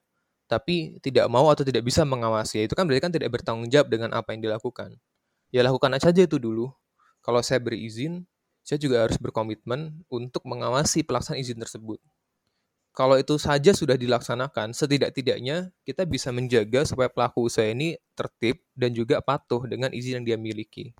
[0.48, 2.64] tapi tidak mau atau tidak bisa mengawasi.
[2.64, 4.96] Itu kan berarti kan tidak bertanggung jawab dengan apa yang dilakukan.
[5.52, 6.72] Ya lakukan aja itu dulu.
[7.20, 8.24] Kalau saya beri izin,
[8.62, 11.98] saya juga harus berkomitmen untuk mengawasi pelaksanaan izin tersebut.
[12.97, 18.97] Kalau itu saja sudah dilaksanakan, setidak-tidaknya kita bisa menjaga supaya pelaku usaha ini tertib dan
[18.97, 20.97] juga patuh dengan izin yang dia miliki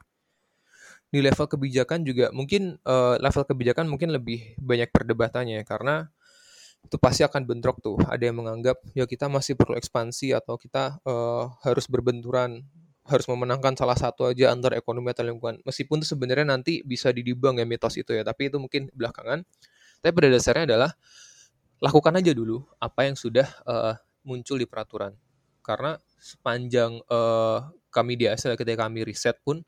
[1.07, 6.11] di level kebijakan juga mungkin uh, level kebijakan mungkin lebih banyak perdebatannya karena
[6.87, 7.99] itu pasti akan bentrok tuh.
[8.07, 12.63] Ada yang menganggap ya kita masih perlu ekspansi atau kita uh, harus berbenturan,
[13.07, 15.59] harus memenangkan salah satu aja antar ekonomi atau lingkungan.
[15.67, 19.43] Meskipun itu sebenarnya nanti bisa didibang ya mitos itu ya, tapi itu mungkin belakangan.
[19.99, 20.91] Tapi pada dasarnya adalah
[21.81, 25.13] lakukan aja dulu apa yang sudah uh, muncul di peraturan.
[25.61, 29.61] Karena sepanjang uh, kami di ASL ketika kami riset pun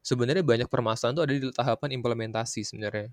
[0.00, 3.12] sebenarnya banyak permasalahan itu ada di tahapan implementasi sebenarnya.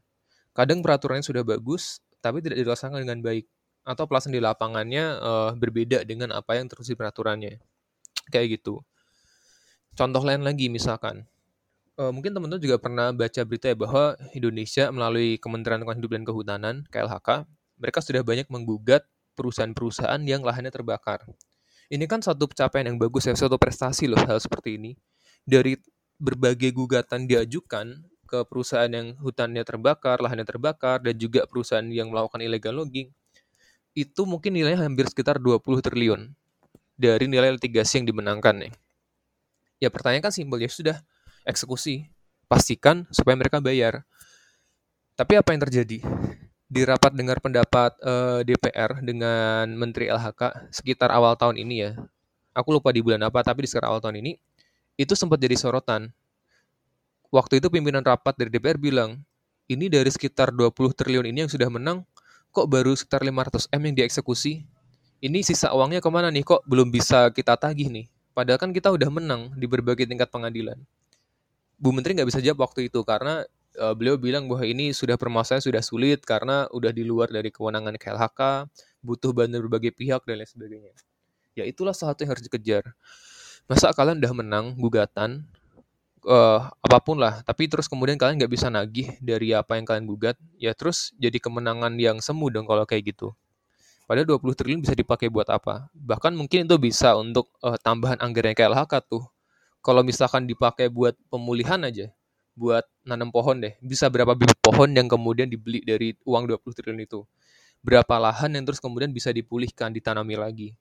[0.56, 3.46] Kadang peraturannya sudah bagus, tapi tidak dilaksanakan dengan baik.
[3.88, 7.62] Atau pelaksanaan di lapangannya uh, berbeda dengan apa yang terus di peraturannya.
[8.34, 8.84] Kayak gitu.
[9.96, 11.26] Contoh lain lagi misalkan,
[11.98, 16.24] uh, mungkin teman-teman juga pernah baca berita ya bahwa Indonesia melalui Kementerian Lingkungan Hidup dan
[16.28, 17.30] Kehutanan, KLHK,
[17.78, 19.06] mereka sudah banyak menggugat
[19.38, 21.24] perusahaan-perusahaan yang lahannya terbakar.
[21.88, 24.98] Ini kan satu pencapaian yang bagus ya, suatu prestasi loh hal seperti ini.
[25.48, 25.80] Dari
[26.20, 32.44] berbagai gugatan diajukan ke perusahaan yang hutannya terbakar, lahannya terbakar, dan juga perusahaan yang melakukan
[32.44, 33.08] illegal logging,
[33.96, 36.22] itu mungkin nilainya hampir sekitar 20 triliun
[37.00, 38.74] dari nilai litigasi yang dimenangkan nih.
[39.80, 40.98] Ya pertanyaan kan simpel ya sudah
[41.48, 42.10] eksekusi,
[42.52, 44.04] pastikan supaya mereka bayar.
[45.16, 46.04] Tapi apa yang terjadi?
[46.68, 51.92] Di rapat dengar pendapat eh, DPR dengan Menteri LHK sekitar awal tahun ini ya,
[52.52, 54.36] aku lupa di bulan apa, tapi di sekitar awal tahun ini,
[55.00, 56.12] itu sempat jadi sorotan.
[57.32, 59.24] Waktu itu pimpinan rapat dari DPR bilang,
[59.72, 62.04] ini dari sekitar 20 triliun ini yang sudah menang,
[62.52, 64.68] kok baru sekitar 500 M yang dieksekusi?
[65.24, 66.44] Ini sisa uangnya ke mana nih?
[66.44, 68.06] Kok belum bisa kita tagih nih?
[68.36, 70.78] Padahal kan kita udah menang di berbagai tingkat pengadilan.
[71.78, 73.46] Bu Menteri nggak bisa jawab waktu itu karena
[73.78, 77.96] uh, beliau bilang bahwa ini sudah permasalahan sudah sulit karena udah di luar dari kewenangan
[77.96, 78.68] KLHK,
[79.06, 80.94] butuh bantuan berbagai pihak dan lain sebagainya.
[81.54, 82.84] Ya itulah salah satu yang harus dikejar.
[83.70, 85.46] Masa kalian udah menang gugatan
[86.28, 90.08] uh, apa pun lah tapi terus kemudian kalian nggak bisa nagih dari apa yang kalian
[90.08, 93.36] gugat ya terus jadi kemenangan yang semu dong kalau kayak gitu.
[94.08, 95.92] Padahal 20 triliun bisa dipakai buat apa?
[95.92, 99.28] Bahkan mungkin itu bisa untuk uh, tambahan anggaran KLHK tuh.
[99.84, 102.08] Kalau misalkan dipakai buat pemulihan aja
[102.58, 107.06] buat nanam pohon deh bisa berapa bibit pohon yang kemudian dibeli dari uang 20 triliun
[107.06, 107.22] itu
[107.86, 110.74] berapa lahan yang terus kemudian bisa dipulihkan ditanami lagi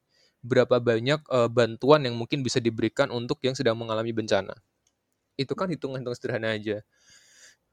[0.47, 4.55] berapa banyak uh, bantuan yang mungkin bisa diberikan untuk yang sedang mengalami bencana.
[5.35, 6.87] Itu kan hitung-hitung sederhana aja.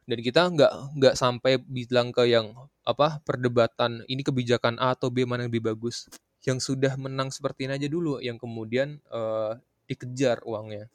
[0.04, 2.52] Dan kita nggak nggak sampai bilang ke yang
[2.84, 6.12] apa perdebatan ini kebijakan A atau B mana yang lebih bagus.
[6.44, 9.56] Yang sudah menang seperti ini aja dulu, yang kemudian uh,
[9.88, 10.92] dikejar uangnya.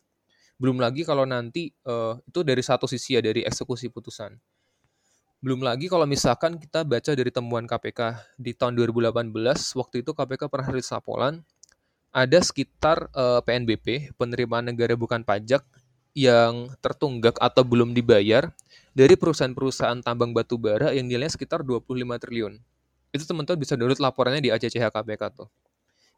[0.59, 4.35] Belum lagi kalau nanti uh, itu dari satu sisi ya dari eksekusi putusan.
[5.39, 9.31] Belum lagi kalau misalkan kita baca dari temuan KPK di tahun 2018,
[9.79, 11.47] waktu itu KPK pernah rilis laporan
[12.11, 13.87] ada sekitar uh, eh, PNBP,
[14.19, 15.63] penerimaan negara bukan pajak,
[16.19, 18.51] yang tertunggak atau belum dibayar
[18.91, 21.87] dari perusahaan-perusahaan tambang batu bara yang nilainya sekitar 25
[22.19, 22.59] triliun.
[23.15, 25.47] Itu teman-teman bisa download laporannya di ACCH KPK tuh.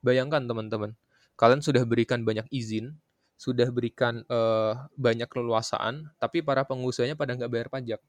[0.01, 0.97] Bayangkan teman-teman,
[1.37, 2.97] kalian sudah berikan banyak izin,
[3.41, 8.01] sudah berikan uh, banyak keleluasaan, tapi para pengusahanya pada nggak bayar pajak.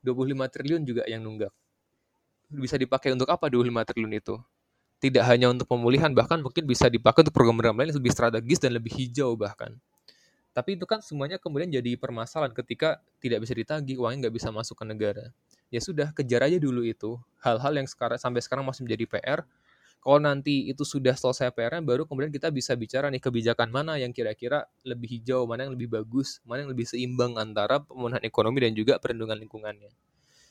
[0.00, 1.52] 25 triliun juga yang nunggak.
[2.48, 4.40] Bisa dipakai untuk apa 25 triliun itu?
[4.98, 8.74] tidak hanya untuk pemulihan bahkan mungkin bisa dipakai untuk program-program lain yang lebih strategis dan
[8.74, 9.78] lebih hijau bahkan
[10.50, 14.74] tapi itu kan semuanya kemudian jadi permasalahan ketika tidak bisa ditagih uangnya nggak bisa masuk
[14.74, 15.30] ke negara
[15.70, 19.40] ya sudah kejar aja dulu itu hal-hal yang sekarang sampai sekarang masih menjadi PR
[19.98, 24.14] kalau nanti itu sudah selesai PR-nya baru kemudian kita bisa bicara nih kebijakan mana yang
[24.14, 28.72] kira-kira lebih hijau mana yang lebih bagus mana yang lebih seimbang antara pemulihan ekonomi dan
[28.72, 29.90] juga perlindungan lingkungannya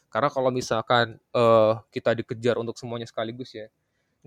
[0.07, 3.67] karena kalau misalkan uh, kita dikejar untuk semuanya sekaligus ya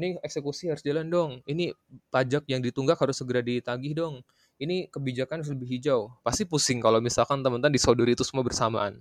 [0.00, 1.76] ini eksekusi harus jalan dong, ini
[2.08, 4.24] pajak yang ditunggak harus segera ditagih dong,
[4.56, 6.08] ini kebijakan harus lebih hijau.
[6.24, 8.96] Pasti pusing kalau misalkan teman-teman disodori itu semua bersamaan.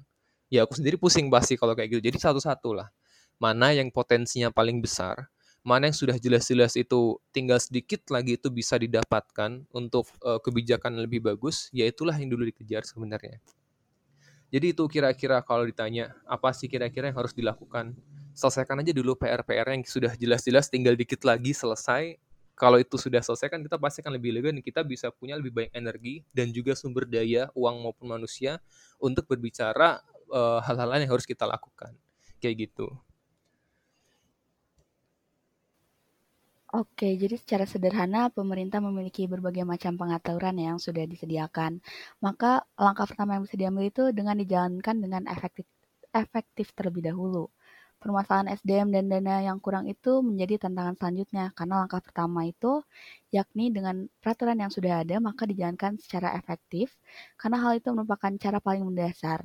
[0.52, 2.02] Ya aku sendiri pusing pasti kalau kayak gitu.
[2.04, 2.92] Jadi satu-satu lah.
[3.40, 5.32] Mana yang potensinya paling besar,
[5.64, 11.20] mana yang sudah jelas-jelas itu tinggal sedikit lagi itu bisa didapatkan untuk uh, kebijakan lebih
[11.24, 13.38] bagus, ya itulah yang dulu dikejar sebenarnya.
[14.50, 17.94] Jadi itu kira-kira kalau ditanya apa sih kira-kira yang harus dilakukan
[18.34, 22.18] selesaikan aja dulu PR-PR yang sudah jelas-jelas tinggal dikit lagi selesai
[22.60, 25.56] kalau itu sudah selesai kan kita pasti akan lebih lega dan kita bisa punya lebih
[25.56, 28.60] banyak energi dan juga sumber daya uang maupun manusia
[29.00, 31.96] untuk berbicara uh, hal-hal lain yang harus kita lakukan
[32.44, 32.92] kayak gitu.
[36.70, 41.82] Oke, jadi secara sederhana pemerintah memiliki berbagai macam pengaturan yang sudah disediakan.
[42.22, 45.66] Maka langkah pertama yang bisa diambil itu dengan dijalankan dengan efektif,
[46.14, 47.50] efektif terlebih dahulu.
[47.98, 52.86] Permasalahan SDM dan dana yang kurang itu menjadi tantangan selanjutnya karena langkah pertama itu
[53.34, 56.96] yakni dengan peraturan yang sudah ada maka dijalankan secara efektif
[57.36, 59.44] karena hal itu merupakan cara paling mendasar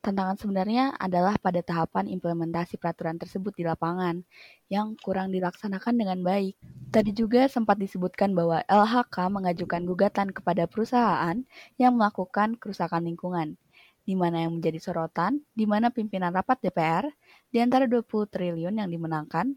[0.00, 4.24] Tantangan sebenarnya adalah pada tahapan implementasi peraturan tersebut di lapangan,
[4.72, 6.56] yang kurang dilaksanakan dengan baik.
[6.88, 11.44] Tadi juga sempat disebutkan bahwa LHK mengajukan gugatan kepada perusahaan
[11.76, 13.60] yang melakukan kerusakan lingkungan,
[14.08, 17.04] di mana yang menjadi sorotan, di mana pimpinan rapat DPR,
[17.52, 19.52] di antara 20 triliun yang dimenangkan,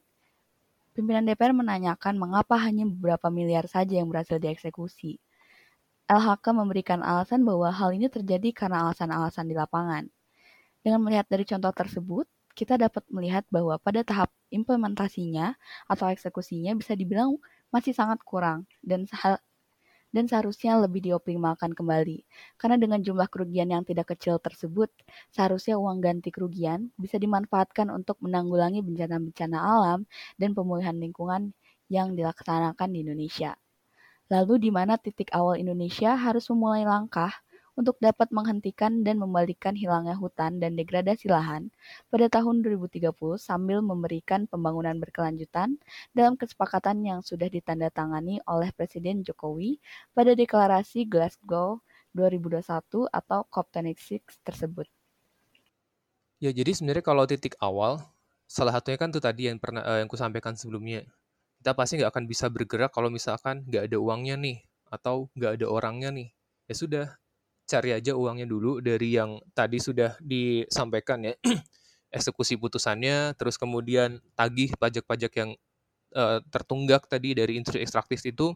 [0.91, 5.23] pimpinan DPR menanyakan mengapa hanya beberapa miliar saja yang berhasil dieksekusi.
[6.11, 10.11] LHK memberikan alasan bahwa hal ini terjadi karena alasan-alasan di lapangan.
[10.83, 15.57] Dengan melihat dari contoh tersebut, kita dapat melihat bahwa pada tahap implementasinya
[15.89, 17.33] atau eksekusinya bisa dibilang
[17.73, 19.09] masih sangat kurang dan
[20.13, 22.21] dan seharusnya lebih dioptimalkan kembali.
[22.61, 24.93] Karena dengan jumlah kerugian yang tidak kecil tersebut,
[25.33, 30.05] seharusnya uang ganti kerugian bisa dimanfaatkan untuk menanggulangi bencana-bencana alam
[30.37, 31.57] dan pemulihan lingkungan
[31.89, 33.57] yang dilaksanakan di Indonesia.
[34.29, 37.33] Lalu di mana titik awal Indonesia harus memulai langkah
[37.73, 41.73] untuk dapat menghentikan dan membalikan hilangnya hutan dan degradasi lahan
[42.13, 43.09] pada tahun 2030
[43.41, 45.81] sambil memberikan pembangunan berkelanjutan
[46.13, 49.81] dalam kesepakatan yang sudah ditandatangani oleh Presiden Jokowi
[50.13, 51.81] pada deklarasi Glasgow
[52.13, 54.85] 2021 atau COP26 tersebut.
[56.37, 58.03] Ya, jadi sebenarnya kalau titik awal,
[58.45, 61.07] salah satunya kan tuh tadi yang pernah uh, yang kusampaikan sebelumnya.
[61.57, 64.59] Kita pasti nggak akan bisa bergerak kalau misalkan nggak ada uangnya nih,
[64.91, 66.29] atau nggak ada orangnya nih.
[66.67, 67.05] Ya sudah,
[67.73, 71.33] cari aja uangnya dulu dari yang tadi sudah disampaikan ya.
[72.13, 75.49] Eksekusi putusannya terus kemudian tagih pajak-pajak yang
[76.13, 78.53] uh, tertunggak tadi dari industri ekstraktif itu.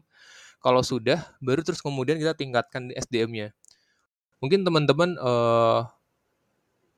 [0.62, 3.54] Kalau sudah baru terus kemudian kita tingkatkan SDM-nya
[4.38, 5.86] mungkin teman-teman uh,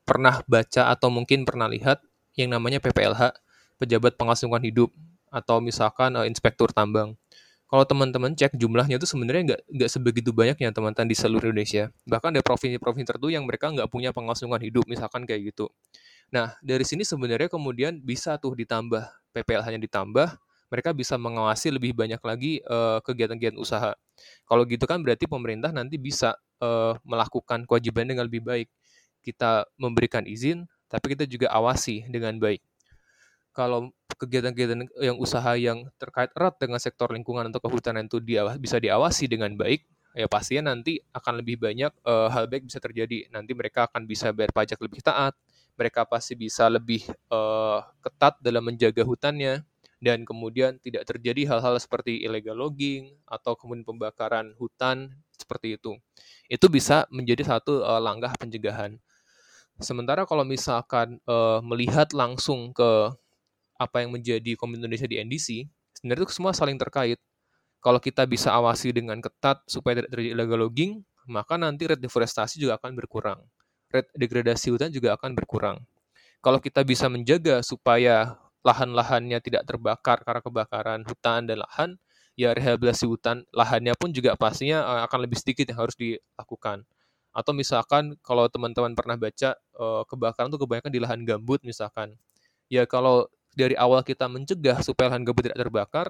[0.05, 2.01] pernah baca atau mungkin pernah lihat
[2.37, 3.33] yang namanya PPLH
[3.81, 4.89] pejabat pengawas lingkungan hidup
[5.33, 7.17] atau misalkan uh, inspektur tambang
[7.71, 11.87] kalau teman-teman cek jumlahnya itu sebenarnya nggak nggak sebegitu banyaknya teman-teman di seluruh Indonesia.
[12.03, 15.71] Bahkan ada provinsi-provinsi tertentu yang mereka nggak punya pengawas lingkungan hidup, misalkan kayak gitu.
[16.35, 20.27] Nah, dari sini sebenarnya kemudian bisa tuh ditambah, PPLH-nya ditambah,
[20.67, 23.95] mereka bisa mengawasi lebih banyak lagi uh, kegiatan-kegiatan usaha.
[24.43, 28.67] Kalau gitu kan berarti pemerintah nanti bisa uh, melakukan kewajiban dengan lebih baik.
[29.23, 32.59] Kita memberikan izin, tapi kita juga awasi dengan baik
[33.51, 38.77] kalau kegiatan-kegiatan yang usaha yang terkait erat dengan sektor lingkungan atau kehutanan itu dia bisa
[38.77, 43.25] diawasi dengan baik, ya pastinya nanti akan lebih banyak uh, hal baik bisa terjadi.
[43.33, 45.33] Nanti mereka akan bisa bayar pajak lebih taat,
[45.73, 47.01] mereka pasti bisa lebih
[47.33, 49.65] uh, ketat dalam menjaga hutannya,
[49.97, 55.97] dan kemudian tidak terjadi hal-hal seperti illegal logging atau kemudian pembakaran hutan seperti itu.
[56.45, 59.01] Itu bisa menjadi satu uh, langkah pencegahan.
[59.81, 63.17] Sementara kalau misalkan uh, melihat langsung ke
[63.81, 65.65] apa yang menjadi komitmen Indonesia di NDC,
[65.97, 67.17] sebenarnya itu semua saling terkait.
[67.81, 72.61] Kalau kita bisa awasi dengan ketat supaya tidak terjadi illegal logging, maka nanti rate deforestasi
[72.61, 73.41] juga akan berkurang.
[73.89, 75.81] Rate degradasi hutan juga akan berkurang.
[76.45, 81.89] Kalau kita bisa menjaga supaya lahan-lahannya tidak terbakar karena kebakaran hutan dan lahan,
[82.37, 86.85] ya rehabilitasi hutan lahannya pun juga pastinya eh, akan lebih sedikit yang harus dilakukan.
[87.33, 92.13] Atau misalkan kalau teman-teman pernah baca eh, kebakaran itu kebanyakan di lahan gambut misalkan.
[92.69, 96.07] Ya kalau dari awal kita mencegah supaya lahan gambut tidak terbakar,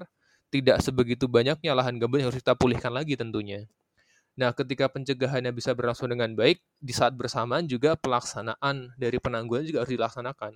[0.52, 3.66] tidak sebegitu banyaknya lahan gambut yang harus kita pulihkan lagi tentunya.
[4.36, 9.80] Nah, ketika pencegahannya bisa berlangsung dengan baik, di saat bersamaan juga pelaksanaan dari penanggulangan juga
[9.84, 10.54] harus dilaksanakan.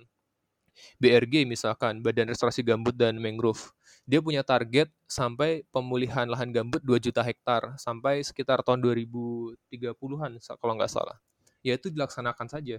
[1.00, 3.72] BRG misalkan, Badan Restorasi Gambut dan Mangrove,
[4.04, 10.72] dia punya target sampai pemulihan lahan gambut 2 juta hektar sampai sekitar tahun 2030-an kalau
[10.76, 11.16] nggak salah.
[11.64, 12.78] Ya itu dilaksanakan saja.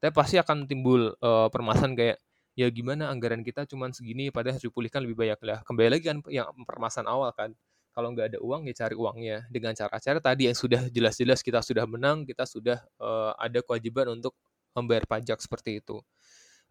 [0.00, 2.18] Tapi pasti akan timbul uh, permasalahan kayak
[2.52, 5.40] ya gimana anggaran kita cuma segini padahal harus dipulihkan lebih banyak.
[5.44, 7.50] Lah kembali lagi kan yang permasalahan awal kan
[7.92, 9.36] kalau nggak ada uang ya cari uangnya.
[9.48, 14.36] Dengan cara-cara tadi yang sudah jelas-jelas kita sudah menang kita sudah uh, ada kewajiban untuk
[14.76, 16.00] membayar pajak seperti itu.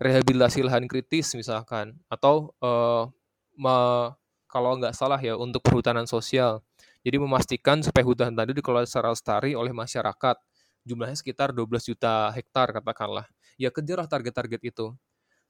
[0.01, 3.05] Rehabilitasi lahan kritis misalkan atau uh,
[3.53, 3.75] me,
[4.49, 6.65] kalau nggak salah ya untuk perhutanan sosial.
[7.01, 10.37] Jadi memastikan supaya hutan tadi dikelola secara lestari oleh masyarakat.
[10.85, 13.25] Jumlahnya sekitar 12 juta hektar katakanlah.
[13.57, 14.93] Ya kejarlah target-target itu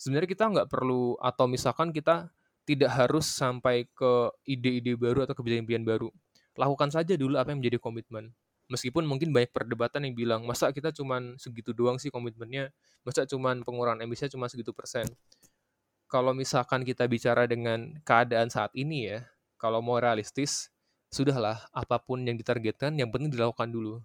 [0.02, 2.34] sebenarnya kita nggak perlu atau misalkan kita
[2.66, 6.10] tidak harus sampai ke ide-ide baru atau kebijakan-kebijakan baru.
[6.58, 8.34] Lakukan saja dulu apa yang menjadi komitmen.
[8.72, 12.72] Meskipun mungkin banyak perdebatan yang bilang, masa kita cuma segitu doang sih komitmennya,
[13.06, 15.06] masa cuma pengurangan emisinya cuma segitu persen.
[16.08, 19.28] Kalau misalkan kita bicara dengan keadaan saat ini ya,
[19.60, 20.72] kalau mau realistis,
[21.12, 24.00] sudahlah apa pun yang ditargetkan, yang penting dilakukan dulu.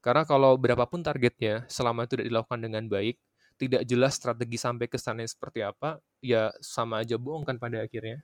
[0.00, 3.20] Karena kalau berapapun targetnya, selama itu tidak dilakukan dengan baik,
[3.58, 8.22] tidak jelas strategi sampai ke sana seperti apa, ya sama aja bohong kan pada akhirnya.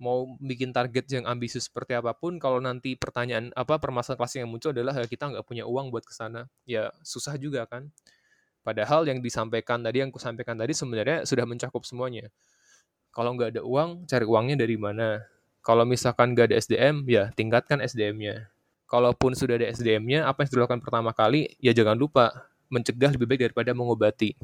[0.00, 4.50] Mau bikin target yang ambisius seperti apa pun, kalau nanti pertanyaan apa permasalahan klasik yang
[4.52, 7.92] muncul adalah ya kita nggak punya uang buat ke sana, ya susah juga kan.
[8.66, 12.32] Padahal yang disampaikan tadi, yang kusampaikan tadi sebenarnya sudah mencakup semuanya.
[13.14, 15.22] Kalau nggak ada uang, cari uangnya dari mana?
[15.62, 18.50] Kalau misalkan nggak ada SDM, ya tingkatkan SDM-nya.
[18.90, 23.40] Kalaupun sudah ada SDM-nya, apa yang dilakukan pertama kali, ya jangan lupa mencegah lebih baik
[23.50, 24.34] daripada mengobati.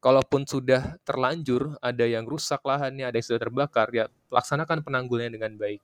[0.00, 5.56] Kalaupun sudah terlanjur, ada yang rusak lahannya, ada yang sudah terbakar, ya laksanakan penanggulannya dengan
[5.56, 5.80] baik.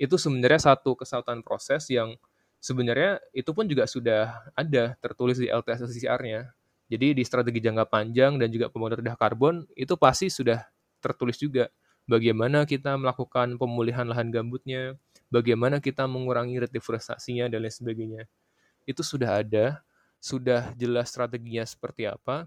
[0.00, 2.16] Itu sebenarnya satu kesatuan proses yang
[2.62, 6.52] sebenarnya itu pun juga sudah ada tertulis di LTSCR-nya.
[6.90, 10.66] Jadi di strategi jangka panjang dan juga pembangunan rendah karbon itu pasti sudah
[10.98, 11.70] tertulis juga
[12.10, 14.98] bagaimana kita melakukan pemulihan lahan gambutnya,
[15.30, 18.22] bagaimana kita mengurangi deforestasinya dan lain sebagainya.
[18.82, 19.86] Itu sudah ada
[20.20, 22.46] sudah jelas strateginya seperti apa,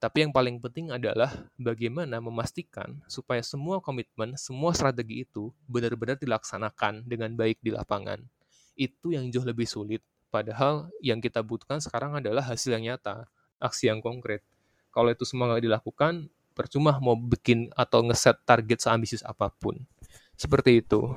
[0.00, 1.28] tapi yang paling penting adalah
[1.60, 8.24] bagaimana memastikan supaya semua komitmen, semua strategi itu benar-benar dilaksanakan dengan baik di lapangan.
[8.72, 10.00] Itu yang jauh lebih sulit.
[10.32, 13.28] Padahal yang kita butuhkan sekarang adalah hasil yang nyata,
[13.60, 14.40] aksi yang konkret.
[14.88, 19.84] Kalau itu semua nggak dilakukan, percuma mau bikin atau ngeset target seambisius apa pun.
[20.32, 21.12] Seperti itu.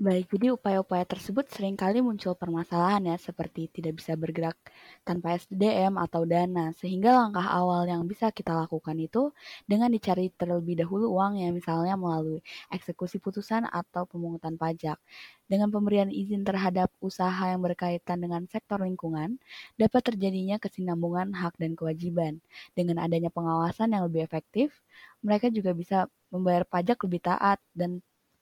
[0.00, 4.56] Baik, jadi upaya-upaya tersebut sering kali muncul permasalahan ya, seperti tidak bisa bergerak
[5.04, 9.28] tanpa SDM atau dana, sehingga langkah awal yang bisa kita lakukan itu
[9.68, 12.40] dengan dicari terlebih dahulu uang ya, misalnya melalui
[12.72, 14.96] eksekusi putusan atau pemungutan pajak.
[15.44, 19.36] Dengan pemberian izin terhadap usaha yang berkaitan dengan sektor lingkungan,
[19.76, 22.40] dapat terjadinya kesinambungan hak dan kewajiban.
[22.72, 24.80] Dengan adanya pengawasan yang lebih efektif,
[25.20, 28.00] mereka juga bisa membayar pajak lebih taat dan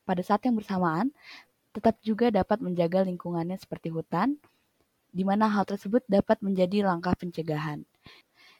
[0.09, 1.13] pada saat yang bersamaan,
[1.73, 4.37] tetap juga dapat menjaga lingkungannya seperti hutan,
[5.09, 7.85] di mana hal tersebut dapat menjadi langkah pencegahan.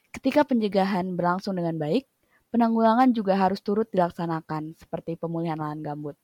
[0.09, 2.09] Ketika pencegahan berlangsung dengan baik,
[2.49, 6.17] penanggulangan juga harus turut dilaksanakan, seperti pemulihan lahan gambut.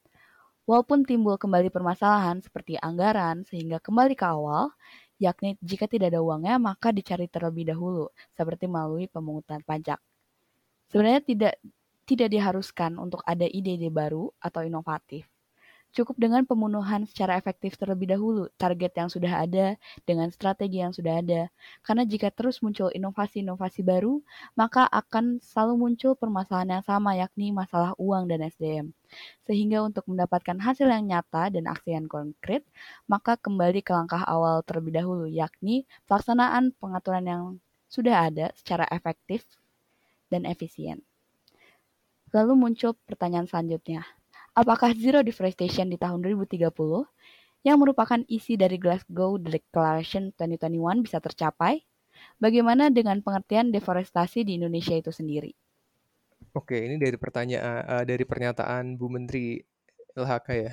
[0.66, 4.74] Walaupun timbul kembali permasalahan seperti anggaran sehingga kembali ke awal,
[5.22, 10.02] yakni jika tidak ada uangnya maka dicari terlebih dahulu, seperti melalui pemungutan pajak.
[10.90, 11.54] Sebenarnya tidak
[12.06, 15.35] tidak diharuskan untuk ada ide-ide baru atau inovatif.
[15.96, 21.24] Cukup dengan pemenuhan secara efektif terlebih dahulu target yang sudah ada dengan strategi yang sudah
[21.24, 21.48] ada.
[21.80, 24.20] Karena jika terus muncul inovasi-inovasi baru,
[24.52, 28.92] maka akan selalu muncul permasalahan yang sama yakni masalah uang dan SDM.
[29.48, 32.68] Sehingga untuk mendapatkan hasil yang nyata dan aksi yang konkret,
[33.08, 37.42] maka kembali ke langkah awal terlebih dahulu yakni pelaksanaan pengaturan yang
[37.88, 39.48] sudah ada secara efektif
[40.28, 41.00] dan efisien.
[42.36, 44.04] Lalu muncul pertanyaan selanjutnya,
[44.56, 46.72] apakah zero deforestation di tahun 2030
[47.62, 51.84] yang merupakan isi dari Glasgow Declaration 2021 bisa tercapai?
[52.40, 55.52] Bagaimana dengan pengertian deforestasi di Indonesia itu sendiri?
[56.56, 59.60] Oke, ini dari pertanyaan uh, dari pernyataan Bu Menteri
[60.16, 60.72] LHK ya.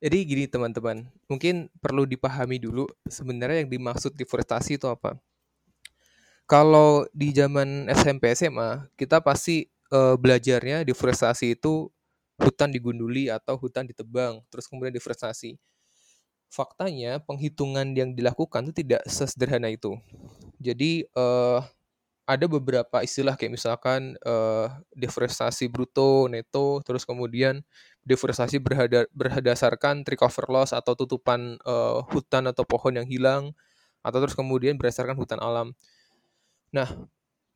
[0.00, 5.16] Jadi gini teman-teman, mungkin perlu dipahami dulu sebenarnya yang dimaksud deforestasi itu apa.
[6.44, 11.88] Kalau di zaman SMP SMA, kita pasti uh, belajarnya deforestasi itu
[12.40, 15.60] hutan digunduli atau hutan ditebang, terus kemudian deforestasi.
[16.50, 19.94] Faktanya penghitungan yang dilakukan itu tidak sesederhana itu.
[20.58, 21.62] Jadi uh,
[22.26, 27.62] ada beberapa istilah kayak misalkan uh, deforestasi bruto, neto, terus kemudian
[28.06, 33.50] deforestasi berhada, berdasarkan tree cover loss atau tutupan uh, hutan atau pohon yang hilang,
[34.02, 35.74] atau terus kemudian berdasarkan hutan alam.
[36.70, 36.86] Nah,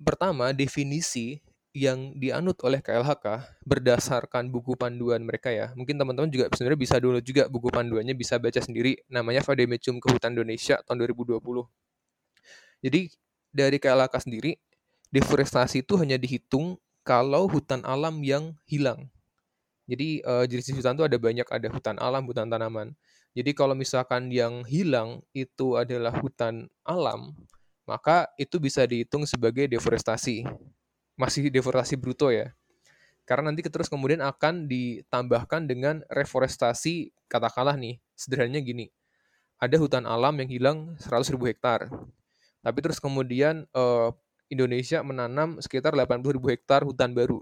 [0.03, 1.38] pertama definisi
[1.74, 5.74] yang dianut oleh KLHK berdasarkan buku panduan mereka ya.
[5.74, 10.38] Mungkin teman-teman juga sebenarnya bisa dulu juga buku panduannya bisa baca sendiri namanya Vademecum Kehutan
[10.38, 11.42] Indonesia tahun 2020.
[12.86, 13.11] Jadi
[13.51, 14.55] dari KLHK sendiri
[15.11, 19.11] deforestasi itu hanya dihitung kalau hutan alam yang hilang.
[19.90, 22.94] Jadi uh, jenis hutan itu ada banyak, ada hutan alam, hutan tanaman.
[23.34, 27.34] Jadi kalau misalkan yang hilang itu adalah hutan alam,
[27.82, 30.46] maka itu bisa dihitung sebagai deforestasi
[31.14, 32.54] masih deforestasi bruto ya.
[33.24, 38.92] Karena nanti terus kemudian akan ditambahkan dengan reforestasi, katakanlah nih, sederhananya gini.
[39.56, 41.88] Ada hutan alam yang hilang 100 ribu hektar.
[42.60, 44.10] Tapi terus kemudian eh,
[44.52, 47.40] Indonesia menanam sekitar 80 ribu hektar hutan baru.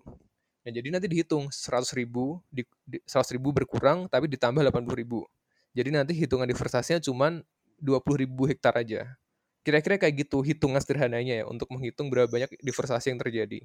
[0.62, 5.26] Nah, jadi nanti dihitung 100 ribu, di, di, 100 ribu berkurang, tapi ditambah 80 ribu.
[5.74, 7.42] Jadi nanti hitungan deforestasinya cuma
[7.82, 9.18] 20 ribu hektar aja.
[9.62, 13.62] Kira-kira kayak gitu hitungan sederhananya ya untuk menghitung berapa banyak deforestasi yang terjadi.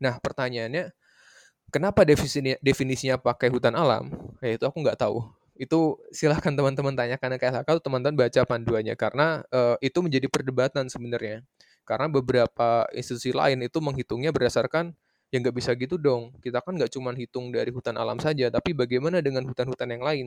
[0.00, 0.94] Nah, pertanyaannya,
[1.74, 4.08] kenapa definisinya, definisinya pakai hutan alam?
[4.40, 5.26] Ya itu aku nggak tahu.
[5.58, 10.86] Itu silahkan teman-teman tanyakan ke KLHK atau teman-teman baca panduannya karena uh, itu menjadi perdebatan
[10.86, 11.42] sebenarnya.
[11.82, 14.94] Karena beberapa institusi lain itu menghitungnya berdasarkan
[15.34, 16.32] ya nggak bisa gitu dong.
[16.40, 20.26] Kita kan nggak cuma hitung dari hutan alam saja, tapi bagaimana dengan hutan-hutan yang lain?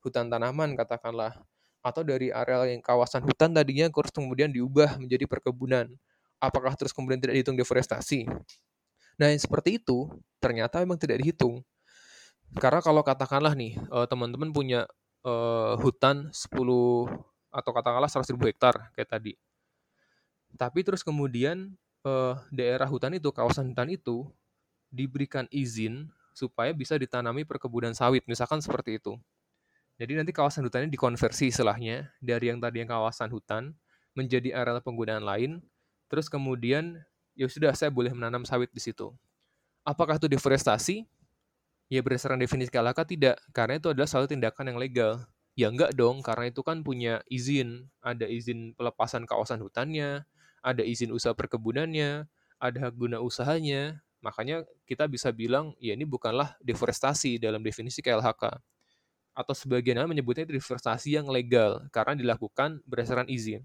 [0.00, 1.36] Hutan tanaman katakanlah.
[1.80, 5.88] Atau dari area yang kawasan hutan tadinya terus kemudian diubah menjadi perkebunan.
[6.40, 8.28] Apakah terus kemudian tidak dihitung deforestasi?
[9.20, 10.08] Nah, yang seperti itu
[10.40, 11.60] ternyata memang tidak dihitung.
[12.56, 14.88] Karena kalau katakanlah nih, uh, teman-teman punya
[15.22, 16.56] uh, hutan 10
[17.50, 19.32] atau katakanlah 100 ribu hektar kayak tadi.
[20.56, 24.26] Tapi terus kemudian uh, daerah hutan itu, kawasan hutan itu
[24.90, 29.14] diberikan izin supaya bisa ditanami perkebunan sawit, misalkan seperti itu.
[30.00, 33.76] Jadi nanti kawasan hutannya dikonversi istilahnya dari yang tadi yang kawasan hutan
[34.16, 35.60] menjadi area penggunaan lain,
[36.08, 36.96] terus kemudian
[37.36, 39.12] ya sudah saya boleh menanam sawit di situ.
[39.84, 41.04] Apakah itu deforestasi?
[41.92, 45.12] Ya berdasarkan definisi KLHK tidak, karena itu adalah suatu tindakan yang legal.
[45.52, 47.92] Ya enggak dong, karena itu kan punya izin.
[48.00, 50.24] Ada izin pelepasan kawasan hutannya,
[50.64, 52.24] ada izin usaha perkebunannya,
[52.56, 54.00] ada hak guna usahanya.
[54.24, 58.62] Makanya kita bisa bilang, ya ini bukanlah deforestasi dalam definisi KLHK.
[59.32, 60.58] Atau sebagian orang menyebutnya itu
[61.08, 63.62] yang legal, karena dilakukan berdasarkan izin.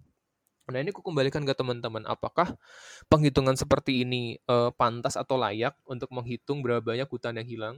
[0.65, 2.57] Nah ini aku kembalikan ke teman-teman, apakah
[3.05, 7.75] penghitungan seperti ini uh, pantas atau layak untuk menghitung berapa banyak hutan yang hilang?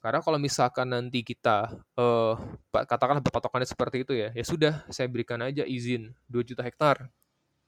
[0.00, 2.36] Karena kalau misalkan nanti kita uh,
[2.72, 7.08] katakanlah berpatokannya seperti itu ya, ya sudah saya berikan aja izin 2 juta hektar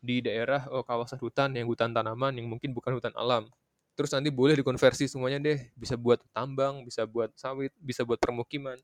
[0.01, 3.49] di daerah uh, kawasan hutan yang hutan tanaman yang mungkin bukan hutan alam.
[3.97, 8.77] Terus nanti boleh dikonversi semuanya deh, bisa buat tambang, bisa buat sawit, bisa buat permukiman.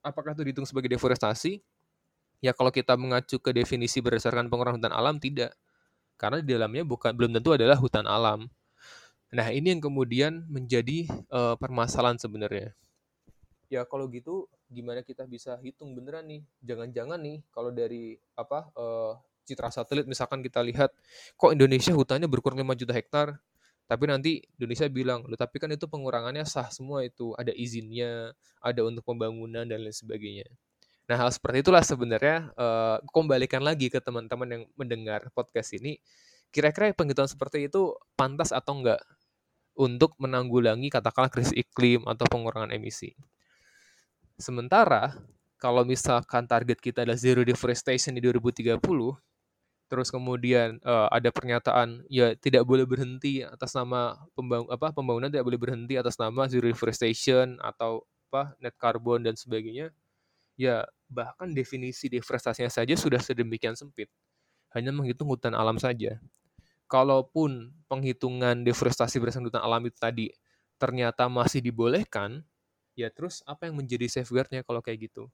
[0.00, 1.60] Apakah itu dihitung sebagai deforestasi?
[2.40, 5.52] Ya kalau kita mengacu ke definisi berdasarkan pengurangan hutan alam tidak.
[6.16, 8.48] Karena di dalamnya bukan belum tentu adalah hutan alam.
[9.30, 12.74] Nah, ini yang kemudian menjadi uh, permasalahan sebenarnya.
[13.70, 16.42] Ya kalau gitu gimana kita bisa hitung beneran nih?
[16.66, 19.14] Jangan-jangan nih kalau dari apa uh,
[19.46, 20.90] citra satelit misalkan kita lihat
[21.38, 23.38] kok Indonesia hutannya berkurang 5 juta hektar,
[23.90, 28.30] tapi nanti Indonesia bilang, loh tapi kan itu pengurangannya sah semua itu, ada izinnya,
[28.62, 30.46] ada untuk pembangunan dan lain sebagainya.
[31.10, 35.98] Nah, hal seperti itulah sebenarnya uh, kembalikan lagi ke teman-teman yang mendengar podcast ini.
[36.54, 39.02] Kira-kira penghitungan seperti itu pantas atau enggak
[39.74, 43.18] untuk menanggulangi katakanlah krisis iklim atau pengurangan emisi.
[44.38, 45.18] Sementara
[45.58, 48.78] kalau misalkan target kita adalah zero deforestation di 2030,
[49.90, 55.50] terus kemudian uh, ada pernyataan ya tidak boleh berhenti atas nama pembangun apa pembangunan tidak
[55.50, 59.90] boleh berhenti atas nama zero deforestation atau apa net carbon dan sebagainya
[60.60, 64.12] ya bahkan definisi deforestasinya saja sudah sedemikian sempit.
[64.76, 66.20] Hanya menghitung hutan alam saja.
[66.86, 70.26] Kalaupun penghitungan deforestasi berdasarkan hutan alam itu tadi
[70.76, 72.46] ternyata masih dibolehkan,
[72.94, 75.32] ya terus apa yang menjadi safeguardnya kalau kayak gitu?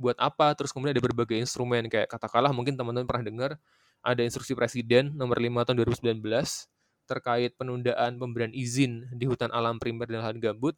[0.00, 0.52] Buat apa?
[0.58, 3.50] Terus kemudian ada berbagai instrumen kayak katakanlah mungkin teman-teman pernah dengar
[4.02, 6.22] ada instruksi presiden nomor 5 tahun 2019
[7.06, 10.74] terkait penundaan pemberian izin di hutan alam primer dan lahan gambut.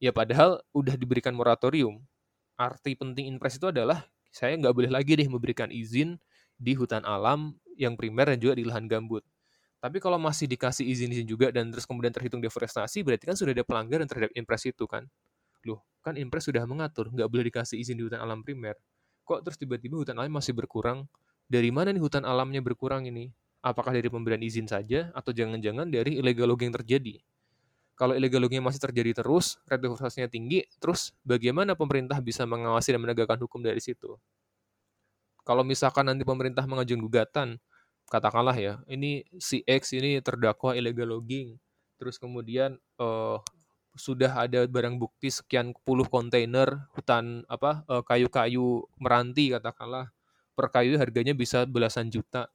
[0.00, 2.00] Ya padahal udah diberikan moratorium
[2.60, 6.20] arti penting impres itu adalah saya nggak boleh lagi deh memberikan izin
[6.60, 9.24] di hutan alam yang primer dan juga di lahan gambut.
[9.80, 13.64] Tapi kalau masih dikasih izin-izin juga dan terus kemudian terhitung deforestasi, berarti kan sudah ada
[13.64, 15.08] pelanggaran terhadap impres itu kan.
[15.66, 18.76] Loh, kan impres sudah mengatur, nggak boleh dikasih izin di hutan alam primer.
[19.24, 21.06] Kok terus tiba-tiba hutan alam masih berkurang?
[21.50, 23.34] Dari mana nih hutan alamnya berkurang ini?
[23.60, 27.20] Apakah dari pemberian izin saja, atau jangan-jangan dari illegal logging yang terjadi?
[28.00, 33.36] kalau illegal logging masih terjadi terus, deforestasinya tinggi, terus bagaimana pemerintah bisa mengawasi dan menegakkan
[33.44, 34.16] hukum dari situ?
[35.44, 37.48] Kalau misalkan nanti pemerintah mengajukan gugatan,
[38.08, 41.60] katakanlah ya, ini si X ini terdakwa illegal logging,
[42.00, 43.36] terus kemudian uh,
[43.98, 48.66] sudah ada barang bukti sekian puluh kontainer hutan apa kayu kayu-kayu
[49.02, 50.14] meranti katakanlah
[50.54, 52.46] per kayu harganya bisa belasan juta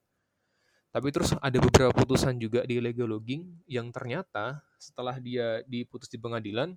[0.96, 6.16] tapi terus ada beberapa putusan juga di legal logging yang ternyata setelah dia diputus di
[6.16, 6.72] pengadilan,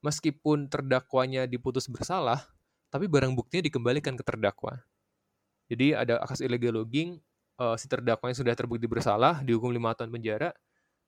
[0.00, 2.40] meskipun terdakwanya diputus bersalah,
[2.88, 4.80] tapi barang buktinya dikembalikan ke terdakwa.
[5.68, 7.20] Jadi ada akas illegal logging,
[7.60, 10.56] uh, si terdakwanya sudah terbukti bersalah, dihukum lima tahun penjara,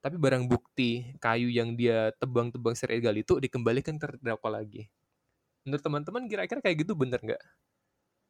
[0.02, 4.90] tapi barang bukti kayu yang dia tebang-tebang secara ilegal itu dikembalikan ke terdakwa lagi.
[5.62, 7.42] Menurut teman-teman kira-kira kayak gitu bener nggak?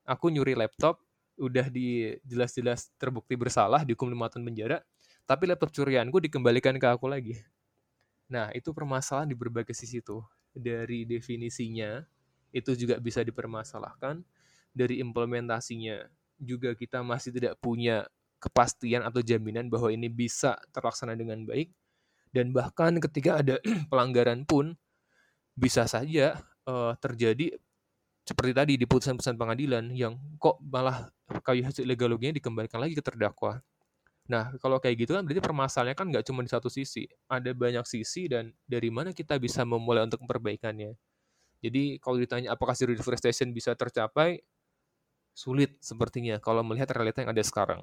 [0.05, 1.01] Aku nyuri laptop,
[1.41, 4.85] udah di jelas-jelas terbukti bersalah dihukum lima tahun penjara
[5.25, 7.41] tapi laptop curianku dikembalikan ke aku lagi
[8.33, 10.25] Nah, itu permasalahan di berbagai sisi tuh.
[10.57, 12.01] Dari definisinya,
[12.49, 14.25] itu juga bisa dipermasalahkan.
[14.73, 16.09] Dari implementasinya,
[16.41, 18.09] juga kita masih tidak punya
[18.43, 21.71] kepastian atau jaminan bahwa ini bisa terlaksana dengan baik.
[22.35, 24.75] Dan bahkan ketika ada pelanggaran pun,
[25.55, 27.55] bisa saja uh, terjadi
[28.23, 31.11] seperti tadi di putusan-putusan pengadilan yang kok malah
[31.43, 33.61] kayu hasil legaloginya dikembalikan lagi ke terdakwa.
[34.31, 37.11] Nah, kalau kayak gitu kan berarti permasalahannya kan nggak cuma di satu sisi.
[37.27, 40.95] Ada banyak sisi dan dari mana kita bisa memulai untuk memperbaikannya.
[41.63, 44.39] Jadi kalau ditanya apakah zero deforestation bisa tercapai,
[45.35, 47.83] sulit sepertinya kalau melihat realita yang ada sekarang.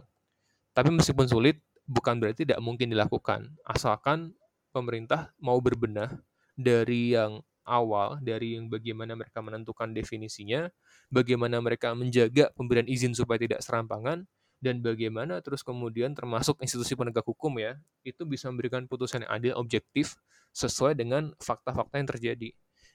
[0.73, 3.49] Tapi meskipun sulit, bukan berarti tidak mungkin dilakukan.
[3.65, 4.33] Asalkan
[4.69, 6.21] pemerintah mau berbenah
[6.53, 10.69] dari yang awal, dari yang bagaimana mereka menentukan definisinya,
[11.13, 14.25] bagaimana mereka menjaga pemberian izin supaya tidak serampangan,
[14.59, 19.53] dan bagaimana terus kemudian termasuk institusi penegak hukum ya itu bisa memberikan putusan yang adil
[19.55, 20.19] objektif
[20.51, 22.49] sesuai dengan fakta-fakta yang terjadi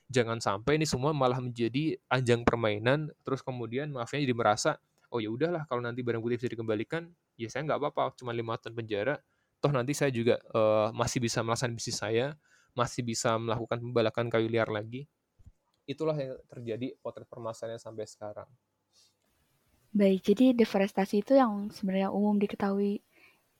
[0.05, 4.77] jangan sampai ini semua malah menjadi ajang permainan terus kemudian maafnya jadi merasa
[5.09, 8.55] oh ya udahlah kalau nanti barang bukti bisa dikembalikan ya saya nggak apa-apa cuma lima
[8.55, 9.15] tahun penjara
[9.59, 12.35] toh nanti saya juga uh, masih bisa melaksanakan bisnis saya
[12.75, 15.07] masih bisa melakukan pembalakan kayu liar lagi.
[15.87, 18.49] Itulah yang terjadi potret permasalahannya sampai sekarang.
[19.95, 22.99] Baik, jadi deforestasi itu yang sebenarnya umum diketahui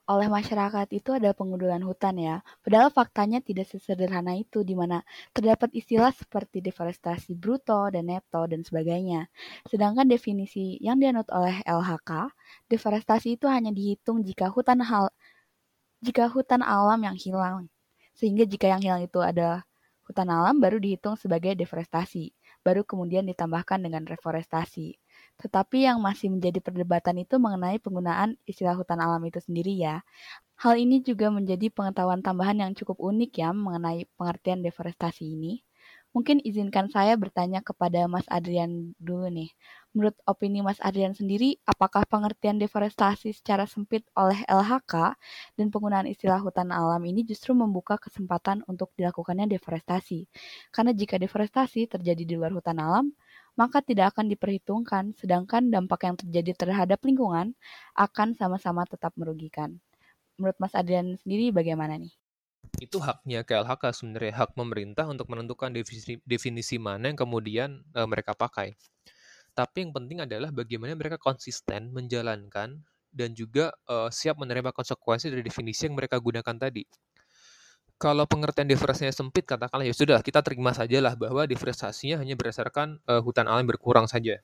[0.06, 2.36] oleh masyarakat itu ada pengundulan hutan ya.
[2.64, 5.02] Padahal faktanya tidak sesederhana itu di mana
[5.36, 9.28] terdapat istilah seperti deforestasi bruto dan neto dan sebagainya.
[9.70, 12.30] Sedangkan definisi yang dianut oleh LHK,
[12.70, 15.10] deforestasi itu hanya dihitung jika hutan hal
[16.06, 17.58] jika hutan alam yang hilang.
[18.16, 19.66] Sehingga jika yang hilang itu ada
[20.08, 22.32] hutan alam baru dihitung sebagai deforestasi,
[22.66, 24.96] baru kemudian ditambahkan dengan reforestasi.
[25.42, 30.02] Tetapi yang masih menjadi perdebatan itu mengenai penggunaan istilah hutan alam itu sendiri ya.
[30.62, 35.64] Hal ini juga menjadi pengetahuan tambahan yang cukup unik ya mengenai pengertian deforestasi ini.
[36.16, 39.52] Mungkin izinkan saya bertanya kepada Mas Adrian dulu nih.
[39.92, 45.20] Menurut opini Mas Adrian sendiri, apakah pengertian deforestasi secara sempit oleh LHK
[45.60, 50.32] dan penggunaan istilah hutan alam ini justru membuka kesempatan untuk dilakukannya deforestasi?
[50.72, 53.12] Karena jika deforestasi terjadi di luar hutan alam,
[53.56, 57.56] maka tidak akan diperhitungkan, sedangkan dampak yang terjadi terhadap lingkungan
[57.96, 59.80] akan sama-sama tetap merugikan.
[60.36, 62.12] Menurut Mas Adrian sendiri bagaimana nih?
[62.84, 68.36] Itu haknya KLHK sebenarnya, hak pemerintah untuk menentukan definisi, definisi mana yang kemudian e, mereka
[68.36, 68.76] pakai.
[69.56, 72.84] Tapi yang penting adalah bagaimana mereka konsisten menjalankan
[73.16, 76.84] dan juga e, siap menerima konsekuensi dari definisi yang mereka gunakan tadi
[77.96, 83.24] kalau pengertian deforestasinya sempit, katakanlah ya sudah kita terima sajalah bahwa deforestasinya hanya berdasarkan uh,
[83.24, 84.44] hutan alam berkurang saja.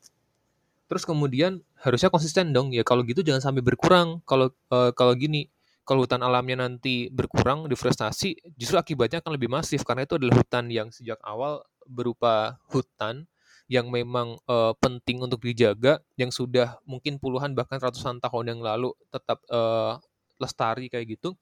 [0.88, 4.24] Terus kemudian harusnya konsisten dong ya kalau gitu jangan sampai berkurang.
[4.24, 5.52] Kalau uh, kalau gini,
[5.84, 10.72] kalau hutan alamnya nanti berkurang deforestasi, justru akibatnya akan lebih masif karena itu adalah hutan
[10.72, 13.28] yang sejak awal berupa hutan
[13.72, 18.91] yang memang uh, penting untuk dijaga, yang sudah mungkin puluhan bahkan ratusan tahun yang lalu
[19.08, 19.95] tetap uh,
[20.39, 21.39] lestari kayak gitu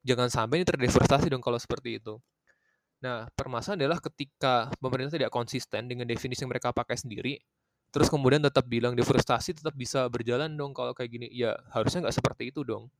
[0.00, 2.16] jangan sampai ini terdeforestasi dong kalau seperti itu.
[3.00, 7.40] Nah, permasalahan adalah ketika pemerintah tidak konsisten dengan definisi yang mereka pakai sendiri,
[7.88, 11.26] terus kemudian tetap bilang deforestasi tetap bisa berjalan dong kalau kayak gini.
[11.32, 12.92] Ya, harusnya nggak seperti itu dong.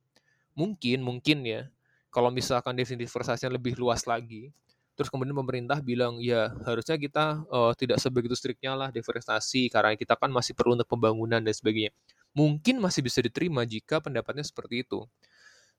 [0.57, 1.69] Mungkin, mungkin ya,
[2.09, 4.49] kalau misalkan definisi deforestasinya lebih luas lagi,
[4.97, 10.17] terus kemudian pemerintah bilang, ya harusnya kita uh, tidak sebegitu striknya lah deforestasi, karena kita
[10.17, 11.93] kan masih perlu untuk pembangunan dan sebagainya.
[12.33, 15.05] Mungkin masih bisa diterima jika pendapatnya seperti itu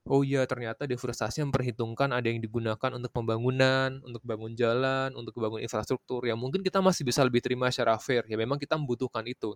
[0.06, 5.62] oh iya ternyata deforestasi memperhitungkan ada yang digunakan untuk pembangunan, untuk bangun jalan, untuk bangun
[5.62, 6.26] infrastruktur.
[6.26, 8.26] Ya mungkin kita masih bisa lebih terima secara fair.
[8.26, 9.54] Ya memang kita membutuhkan itu.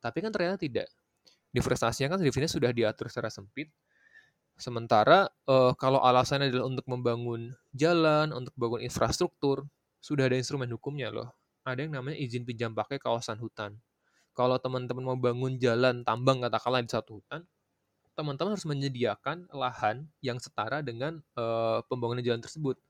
[0.00, 0.88] Tapi kan ternyata tidak.
[1.52, 3.72] Deforestasinya kan definisinya sudah diatur secara sempit.
[4.56, 9.68] Sementara uh, kalau alasannya adalah untuk membangun jalan, untuk bangun infrastruktur,
[10.00, 11.28] sudah ada instrumen hukumnya loh.
[11.66, 13.76] Ada yang namanya izin pinjam pakai kawasan hutan.
[14.32, 17.44] Kalau teman-teman mau bangun jalan tambang katakanlah di satu hutan,
[18.16, 22.80] teman-teman harus menyediakan lahan yang setara dengan uh, pembangunan jalan tersebut.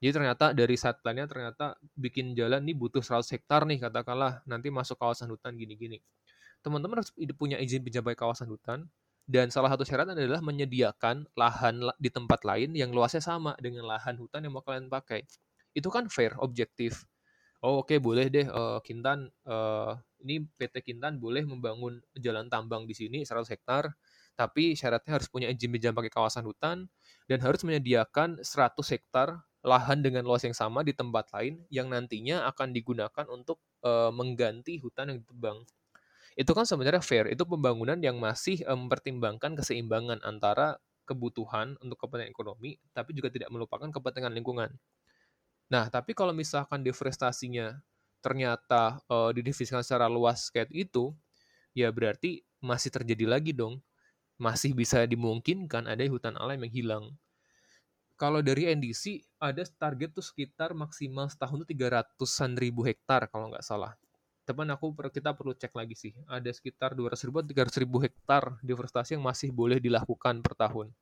[0.00, 4.72] Jadi ternyata dari site plan-nya ternyata bikin jalan ini butuh 100 hektar nih katakanlah nanti
[4.72, 6.00] masuk kawasan hutan gini-gini.
[6.64, 8.88] Teman-teman harus punya izin penjabai kawasan hutan
[9.28, 14.16] dan salah satu syarat adalah menyediakan lahan di tempat lain yang luasnya sama dengan lahan
[14.16, 15.28] hutan yang mau kalian pakai.
[15.76, 17.04] Itu kan fair, objektif.
[17.60, 19.92] Oh oke okay, boleh deh uh, Kintan uh,
[20.24, 23.92] ini PT Kintan boleh membangun jalan tambang di sini 100 hektar
[24.40, 26.88] tapi syaratnya harus punya izin pinjam pakai kawasan hutan
[27.28, 32.48] dan harus menyediakan 100 hektar lahan dengan luas yang sama di tempat lain yang nantinya
[32.48, 35.60] akan digunakan untuk e, mengganti hutan yang ditebang.
[36.32, 42.32] Itu kan sebenarnya fair, itu pembangunan yang masih e, mempertimbangkan keseimbangan antara kebutuhan untuk kepentingan
[42.32, 44.72] ekonomi, tapi juga tidak melupakan kepentingan lingkungan.
[45.68, 47.76] Nah, tapi kalau misalkan deforestasinya
[48.24, 51.10] ternyata uh, didefinisikan secara luas kayak itu,
[51.74, 53.82] ya berarti masih terjadi lagi dong.
[54.40, 57.04] Masih bisa dimungkinkan ada hutan alam yang hilang.
[58.16, 63.64] Kalau dari NDC, ada target tuh sekitar maksimal setahun tuh 300-an ribu hektar kalau nggak
[63.64, 63.96] salah.
[64.48, 66.12] Teman aku kita perlu cek lagi sih.
[66.28, 70.92] Ada sekitar 200 ribu 300 ribu hektar deforestasi yang masih boleh dilakukan per tahun.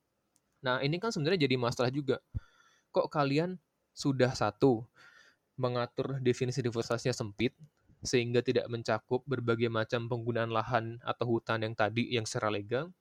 [0.63, 2.19] Nah ini kan sebenarnya jadi masalah juga.
[2.91, 3.59] Kok kalian
[3.95, 4.87] sudah satu
[5.59, 7.55] mengatur definisi deforestasinya sempit
[7.99, 12.95] sehingga tidak mencakup berbagai macam penggunaan lahan atau hutan yang tadi yang secara legal.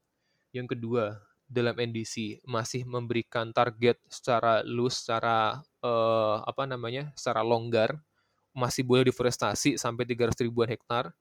[0.57, 8.01] Yang kedua, dalam NDC masih memberikan target secara loose, secara uh, apa namanya, secara longgar,
[8.57, 11.13] masih boleh deforestasi sampai 300 ribuan hektar.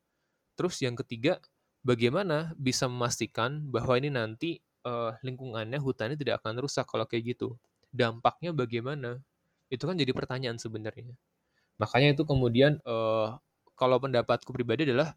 [0.56, 1.36] Terus yang ketiga,
[1.84, 7.54] bagaimana bisa memastikan bahwa ini nanti uh, lingkungannya, hutannya tidak akan rusak kalau kayak gitu.
[7.92, 9.20] Dampaknya bagaimana?
[9.68, 11.12] Itu kan jadi pertanyaan sebenarnya.
[11.76, 13.36] Makanya itu kemudian uh,
[13.76, 15.12] kalau pendapatku pribadi adalah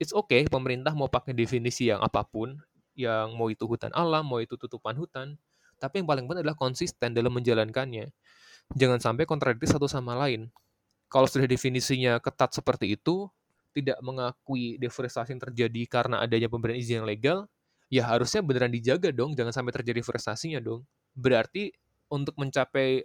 [0.00, 2.56] it's okay pemerintah mau pakai definisi yang apa pun,
[2.94, 5.38] yang mau itu hutan alam, mau itu tutupan hutan,
[5.78, 8.10] tapi yang paling penting adalah konsisten dalam menjalankannya.
[8.72, 10.48] Jangan sampai kontradiktif satu sama lain.
[11.12, 13.28] Kalau sudah definisinya ketat seperti itu,
[13.74, 17.38] tidak mengakui deforestasi yang terjadi karena adanya pemberian izin yang legal,
[17.92, 20.86] ya harusnya beneran dijaga dong, jangan sampai terjadi deforestasinya dong.
[21.12, 21.74] Berarti
[22.10, 23.02] untuk mencapai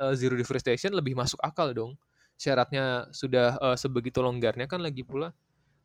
[0.00, 1.92] uh, zero deforestation lebih masuk akal dong.
[2.36, 5.32] Syaratnya sudah uh, sebegitu longgarnya kan lagi pula.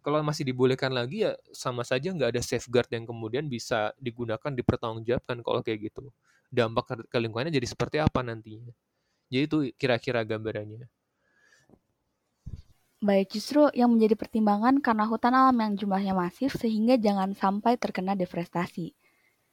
[0.02, 5.46] Kalau masih dibolehkan lagi ya sama saja nggak ada safeguard yang kemudian bisa digunakan dipertanggungjawabkan
[5.46, 6.10] kalau kayak gitu.
[6.50, 8.74] Dampak ke lingkungannya jadi seperti apa nantinya.
[9.32, 10.90] Jadi itu kira-kira gambarannya.
[13.02, 18.14] Baik, justru yang menjadi pertimbangan karena hutan alam yang jumlahnya masif sehingga jangan sampai terkena
[18.14, 18.94] deforestasi.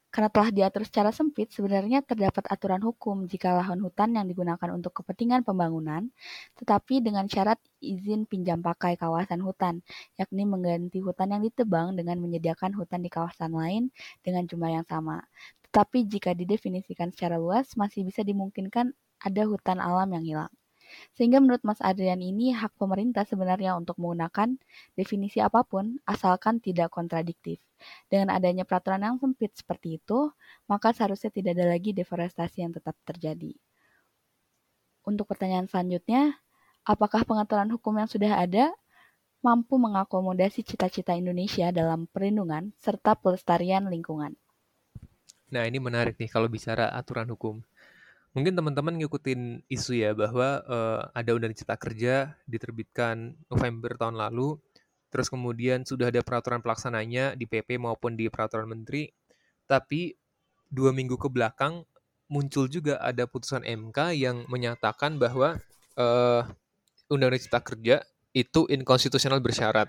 [0.08, 4.96] Karena telah diatur secara sempit, sebenarnya terdapat aturan hukum jika lahan hutan yang digunakan untuk
[5.04, 6.08] kepentingan pembangunan,
[6.56, 9.84] tetapi dengan syarat izin pinjam pakai kawasan hutan,
[10.16, 13.92] yakni mengganti hutan yang ditebang dengan menyediakan hutan di kawasan lain
[14.24, 15.20] dengan jumlah yang sama.
[15.68, 20.52] Tetapi jika didefinisikan secara luas, masih bisa dimungkinkan ada hutan alam yang hilang.
[21.12, 24.56] Sehingga menurut Mas Adrian ini hak pemerintah sebenarnya untuk menggunakan
[24.96, 27.67] definisi apa pun asalkan tidak kontradiktif.
[28.10, 30.30] Dengan adanya peraturan yang sempit seperti itu,
[30.66, 33.54] maka seharusnya tidak ada lagi deforestasi yang tetap terjadi.
[35.08, 36.36] Untuk pertanyaan selanjutnya,
[36.84, 38.72] apakah pengaturan hukum yang sudah ada
[39.40, 44.34] mampu mengakomodasi cita-cita Indonesia dalam perlindungan serta pelestarian lingkungan?
[45.48, 47.64] Nah, ini menarik nih kalau bicara aturan hukum.
[48.36, 54.60] Mungkin teman-teman ngikutin isu ya bahwa uh, ada undang cipta kerja diterbitkan November tahun lalu,
[55.08, 59.08] terus kemudian sudah ada peraturan pelaksananya di PP maupun di peraturan menteri,
[59.64, 60.16] tapi
[60.68, 61.84] dua minggu ke belakang
[62.28, 65.56] muncul juga ada putusan MK yang menyatakan bahwa
[65.96, 66.44] uh,
[67.08, 67.96] undang-undang cipta kerja
[68.36, 69.88] itu inkonstitusional bersyarat.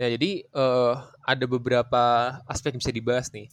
[0.00, 3.46] Ya, jadi uh, ada beberapa aspek yang bisa dibahas nih.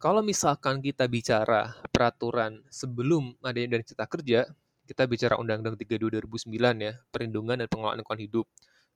[0.00, 4.48] Kalau misalkan kita bicara peraturan sebelum adanya dari cipta kerja,
[4.88, 8.46] kita bicara Undang-Undang 32 2009 ya, perlindungan dan pengelolaan lingkungan hidup,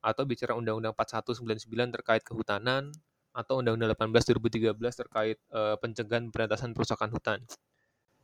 [0.05, 2.93] atau bicara Undang-Undang 4199 terkait kehutanan,
[3.35, 7.43] atau Undang-Undang 18 2013 terkait uh, pencegahan pemberantasan perusakan hutan.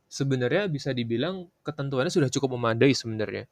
[0.08, 3.44] Sebenarnya bisa dibilang ketentuannya sudah cukup memadai sebenarnya.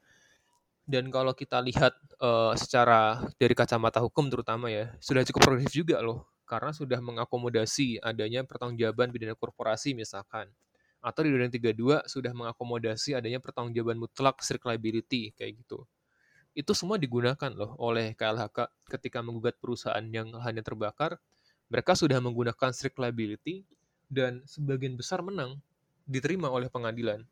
[0.81, 6.01] Dan kalau kita lihat uh, secara dari kacamata hukum terutama ya, sudah cukup progresif juga
[6.01, 10.49] loh karena sudah mengakomodasi adanya pertanggungjawaban pidana korporasi misalkan.
[10.99, 11.61] Atau di Undang-Undang
[12.05, 15.85] 32 sudah mengakomodasi adanya pertanggungjawaban mutlak strict liability kayak gitu.
[16.51, 21.15] Itu semua digunakan loh oleh KLHK ketika menggugat perusahaan yang hanya terbakar.
[21.71, 23.63] Mereka sudah menggunakan strict liability
[24.11, 25.63] dan sebagian besar menang
[26.03, 27.23] diterima oleh pengadilan.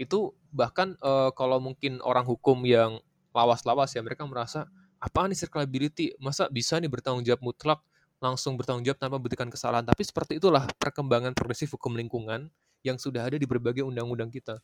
[0.00, 2.96] Itu bahkan uh, kalau mungkin orang hukum yang
[3.36, 4.64] lawas-lawas ya mereka merasa
[4.96, 6.16] apa nih strict liability?
[6.16, 7.84] Masa bisa nih bertanggung jawab mutlak
[8.16, 9.84] langsung bertanggung jawab tanpa membuktikan kesalahan.
[9.84, 12.48] Tapi seperti itulah perkembangan progresif hukum lingkungan
[12.80, 14.62] yang sudah ada di berbagai undang-undang kita.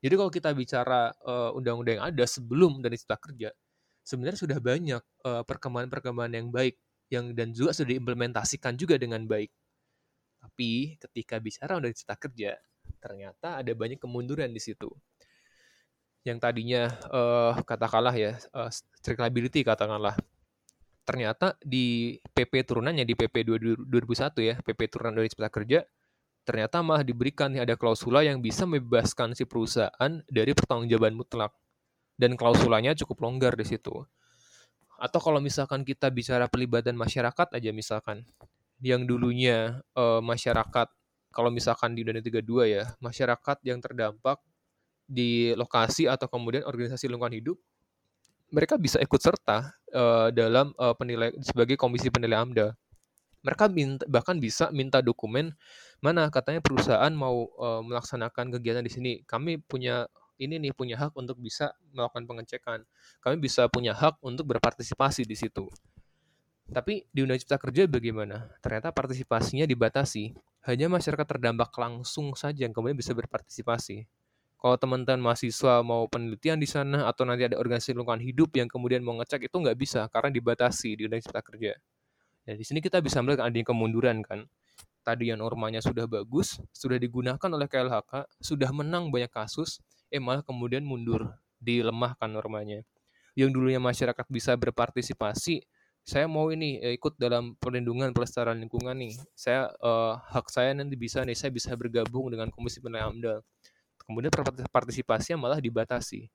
[0.00, 3.52] Jadi kalau kita bicara uh, undang-undang yang ada sebelum dari Cipta Kerja,
[4.00, 6.80] sebenarnya sudah banyak uh, perkembangan-perkembangan yang baik
[7.12, 9.52] yang dan juga sudah diimplementasikan juga dengan baik.
[10.40, 12.56] Tapi ketika bicara undang Cipta Kerja,
[12.96, 14.88] ternyata ada banyak kemunduran di situ.
[16.24, 16.82] Yang tadinya
[17.12, 20.16] uh, katakanlah ya uh, strict liability katakanlah
[21.04, 25.82] ternyata di PP turunannya di PP 2001 ya, PP turunan dari Cipta Kerja,
[26.44, 31.52] ternyata malah diberikan ada klausula yang bisa membebaskan si perusahaan dari pertanggungjawaban mutlak.
[32.20, 34.04] Dan klausulanya cukup longgar di situ.
[35.00, 38.28] Atau kalau misalkan kita bicara pelibatan masyarakat aja misalkan,
[38.84, 40.88] yang dulunya e, masyarakat
[41.32, 44.36] kalau misalkan di Undang-Undang 32 ya, masyarakat yang terdampak
[45.08, 47.56] di lokasi atau kemudian organisasi lingkungan hidup
[48.50, 52.74] mereka bisa ikut serta uh, dalam uh, penilai sebagai komisi penilai AMDA.
[53.40, 55.56] Mereka minta, bahkan bisa minta dokumen
[56.04, 59.12] mana katanya perusahaan mau uh, melaksanakan kegiatan di sini.
[59.24, 60.08] Kami punya
[60.40, 62.80] ini nih punya hak untuk bisa melakukan pengecekan.
[63.20, 65.68] Kami bisa punya hak untuk berpartisipasi di situ.
[66.70, 68.48] Tapi di Undang Cipta Kerja bagaimana?
[68.64, 70.32] Ternyata partisipasinya dibatasi.
[70.64, 74.08] Hanya masyarakat terdampak langsung saja yang kemudian bisa berpartisipasi.
[74.60, 79.00] Kalau teman-teman mahasiswa mau penelitian di sana atau nanti ada organisasi lingkungan hidup yang kemudian
[79.00, 81.72] mau ngecek itu nggak bisa karena dibatasi di Undang Cipta Kerja.
[82.48, 84.48] Ya, di sini kita bisa melihat adanya kemunduran kan.
[85.00, 89.80] Tadi yang normanya sudah bagus, sudah digunakan oleh KLHK, sudah menang banyak kasus,
[90.12, 92.84] eh malah kemudian mundur, dilemahkan normanya.
[93.32, 95.64] Yang dulunya masyarakat bisa berpartisipasi,
[96.04, 99.14] saya mau ini eh, ikut dalam perlindungan pelestarian lingkungan nih.
[99.32, 103.40] Saya uh, hak saya nanti bisa nih, saya bisa bergabung dengan Komisi Penilaian AMDAL
[104.10, 104.34] kemudian
[104.74, 106.26] partisipasinya malah dibatasi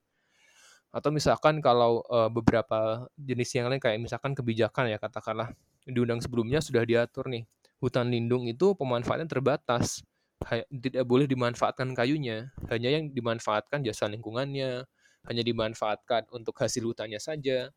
[0.95, 5.51] atau misalkan kalau uh, beberapa jenis yang lain kayak misalkan kebijakan ya katakanlah
[5.83, 7.43] di undang sebelumnya sudah diatur nih
[7.83, 9.99] hutan lindung itu pemanfaatan terbatas.
[10.69, 14.87] Tidak boleh dimanfaatkan kayunya hanya yang dimanfaatkan jasa lingkungannya
[15.25, 17.73] hanya dimanfaatkan untuk hasil hutannya saja.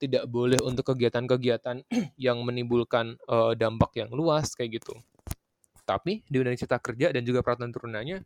[0.00, 1.82] Tidak boleh untuk kegiatan-kegiatan
[2.26, 4.96] yang menimbulkan uh, dampak yang luas kayak gitu.
[5.82, 8.22] Tapi di undang cipta kerja dan juga peraturan turunannya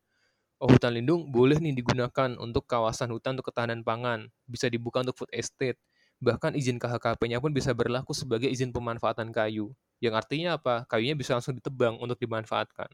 [0.56, 5.16] oh hutan lindung boleh nih digunakan untuk kawasan hutan untuk ketahanan pangan, bisa dibuka untuk
[5.16, 5.76] food estate.
[6.16, 9.76] Bahkan izin KHKP-nya pun bisa berlaku sebagai izin pemanfaatan kayu.
[10.00, 10.88] Yang artinya apa?
[10.88, 12.88] Kayunya bisa langsung ditebang untuk dimanfaatkan.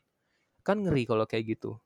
[0.67, 1.79] Kan ngeri kalau kayak gitu.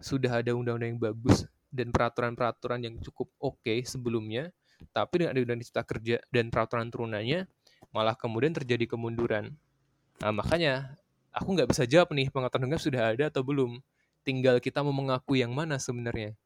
[0.00, 4.52] Sudah ada undang-undang yang bagus dan peraturan-peraturan yang cukup oke okay sebelumnya,
[4.92, 7.48] tapi dengan ada undang-undang cipta kerja dan peraturan turunannya,
[7.92, 9.56] malah kemudian terjadi kemunduran.
[10.20, 10.92] Nah, makanya
[11.32, 13.80] aku nggak bisa jawab nih pengetahuan sudah ada atau belum
[14.22, 16.36] tinggal kita mau mengakui yang mana sebenarnya.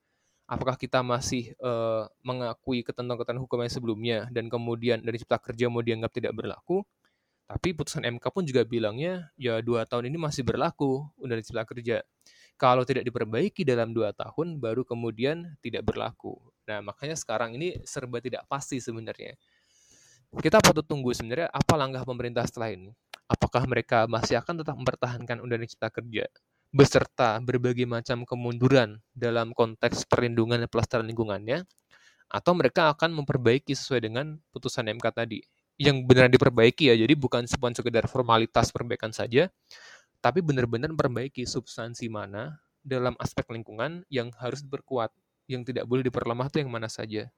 [0.45, 5.81] Apakah kita masih uh, mengakui ketentuan-ketentuan hukum yang sebelumnya dan kemudian dari cipta kerja mau
[5.81, 6.85] dianggap tidak berlaku?
[7.45, 12.05] Tapi putusan MK pun juga bilangnya ya dua tahun ini masih berlaku undang cipta kerja.
[12.61, 16.37] Kalau tidak diperbaiki dalam dua tahun baru kemudian tidak berlaku.
[16.69, 19.37] Nah makanya sekarang ini serba tidak pasti sebenarnya.
[20.35, 22.91] Kita patut tunggu sebenarnya apa langkah pemerintah setelah ini.
[23.29, 26.29] Apakah mereka masih akan tetap mempertahankan undang cipta kerja?
[26.75, 31.63] Beserta berbagai macam kemunduran dalam konteks perlindungan dan pelestarian lingkungannya,
[32.27, 35.39] atau mereka akan memperbaiki sesuai dengan putusan MK tadi.
[35.79, 39.47] Yang benar diperbaiki ya, jadi bukan sekedar formalitas perbaikan saja,
[40.19, 45.15] tapi benar-benar memperbaiki substansi mana dalam aspek lingkungan yang harus diperkuat,
[45.47, 47.31] yang tidak boleh diperlemah itu yang mana saja.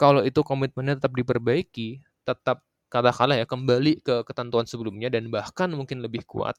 [0.00, 6.00] Kalau itu komitmennya tetap diperbaiki, tetap katakanlah ya kembali ke ketentuan sebelumnya dan bahkan mungkin
[6.00, 6.56] lebih kuat,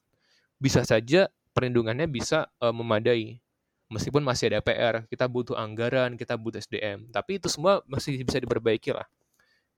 [0.62, 3.38] bisa saja perlindungannya bisa uh, memadai.
[3.88, 7.06] Meskipun masih ada PR, kita butuh anggaran, kita butuh SDM.
[7.14, 9.06] Tapi itu semua masih bisa diperbaiki lah.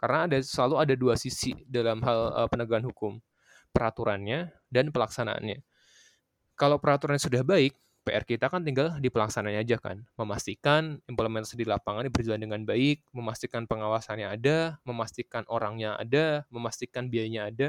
[0.01, 3.13] Karena ada selalu ada dua sisi dalam hal uh, penegakan hukum.
[3.77, 5.61] Peraturannya dan pelaksanaannya.
[6.57, 10.07] Kalau peraturannya sudah baik, PR kita kan tinggal di pelaksananya aja kan.
[10.17, 17.51] Memastikan implementasi di lapangan berjalan dengan baik, memastikan pengawasannya ada, memastikan orangnya ada, memastikan biayanya
[17.51, 17.69] ada,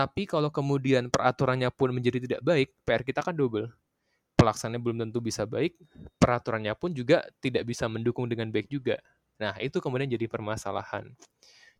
[0.00, 3.68] tapi kalau kemudian peraturannya pun menjadi tidak baik, PR kita kan double.
[4.32, 5.76] Pelaksananya belum tentu bisa baik,
[6.16, 8.96] peraturannya pun juga tidak bisa mendukung dengan baik juga.
[9.36, 11.12] Nah, itu kemudian jadi permasalahan.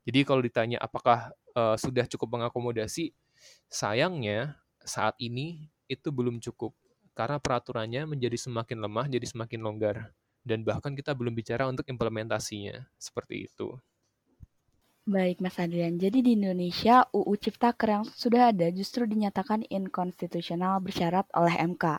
[0.04, 3.16] Jadi kalau ditanya apakah uh, sudah cukup mengakomodasi,
[3.72, 6.76] sayangnya saat ini itu belum cukup
[7.16, 10.12] karena peraturannya menjadi semakin lemah, jadi semakin longgar.
[10.44, 13.80] Dan bahkan kita belum bicara untuk implementasinya, seperti itu.
[15.10, 15.98] Baik, Mas Adrian.
[15.98, 21.98] Jadi di Indonesia, UU Ciptaker yang sudah ada justru dinyatakan inkonstitusional bersyarat oleh MK.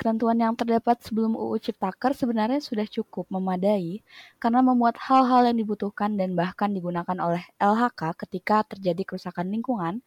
[0.00, 4.00] Ketentuan yang terdapat sebelum UU Ciptaker sebenarnya sudah cukup memadai
[4.40, 10.00] karena memuat hal-hal yang dibutuhkan dan bahkan digunakan oleh LHK ketika terjadi kerusakan lingkungan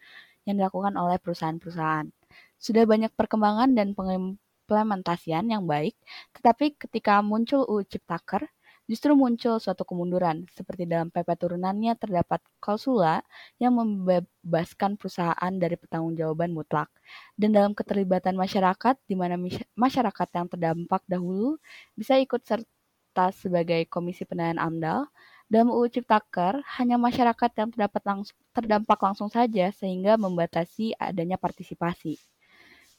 [0.49, 2.09] yang dilakukan oleh perusahaan-perusahaan.
[2.57, 5.93] Sudah banyak perkembangan dan pengimplementasian yang baik,
[6.33, 8.49] tetapi ketika muncul UU Ciptaker,
[8.91, 13.23] justru muncul suatu kemunduran, seperti dalam PP turunannya terdapat klausula
[13.55, 16.91] yang membebaskan perusahaan dari pertanggungjawaban mutlak.
[17.39, 19.39] Dan dalam keterlibatan masyarakat, di mana
[19.79, 21.55] masyarakat yang terdampak dahulu
[21.95, 25.07] bisa ikut serta sebagai komisi penilaian AMDAL,
[25.47, 32.19] dalam UU Ciptaker, hanya masyarakat yang terdapat langsung, terdampak langsung saja sehingga membatasi adanya partisipasi.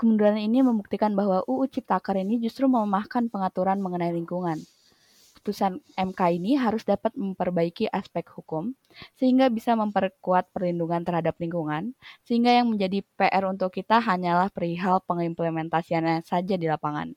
[0.01, 4.57] Kemunduran ini membuktikan bahwa UU Ciptaker ini justru melemahkan pengaturan mengenai lingkungan
[5.43, 8.79] putusan MK ini harus dapat memperbaiki aspek hukum
[9.19, 16.23] sehingga bisa memperkuat perlindungan terhadap lingkungan, sehingga yang menjadi PR untuk kita hanyalah perihal pengimplementasiannya
[16.23, 17.11] saja di lapangan.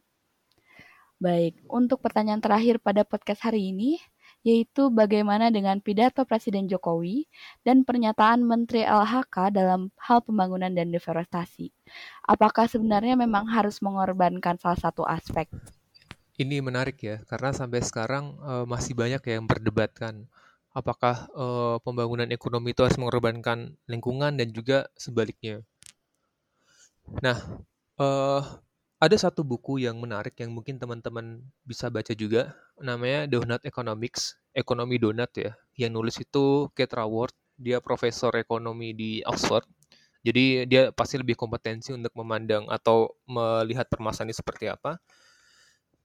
[1.21, 4.01] Baik, untuk pertanyaan terakhir pada podcast hari ini,
[4.41, 7.29] yaitu bagaimana dengan pidato Presiden Jokowi
[7.61, 11.69] dan pernyataan Menteri LHK dalam hal pembangunan dan deforestasi.
[12.25, 15.45] Apakah sebenarnya memang harus mengorbankan salah satu aspek?
[16.35, 20.27] Ini menarik ya, karena sampai sekarang uh, masih banyak yang berdebatkan
[20.75, 25.63] apakah uh, pembangunan ekonomi itu harus mengorbankan lingkungan dan juga sebaliknya.
[27.23, 27.39] Nah,
[27.95, 28.43] uh,
[28.99, 32.51] ada satu buku yang menarik yang mungkin teman-teman bisa baca juga,
[32.83, 35.55] namanya Donut Economics, Ekonomi Donut ya.
[35.79, 39.63] Yang nulis itu Kate Raworth, dia profesor ekonomi di Oxford.
[40.25, 44.99] Jadi dia pasti lebih kompetensi untuk memandang atau melihat permasalahan ini seperti apa.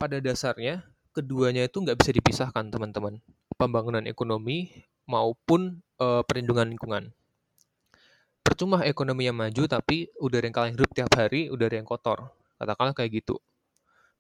[0.01, 0.81] Pada dasarnya,
[1.13, 3.21] keduanya itu nggak bisa dipisahkan teman-teman.
[3.61, 4.73] Pembangunan ekonomi
[5.05, 7.13] maupun uh, perlindungan lingkungan.
[8.41, 12.97] Percuma ekonomi yang maju tapi udara yang kalian hidup tiap hari udara yang kotor Katakanlah
[12.97, 13.37] kayak gitu.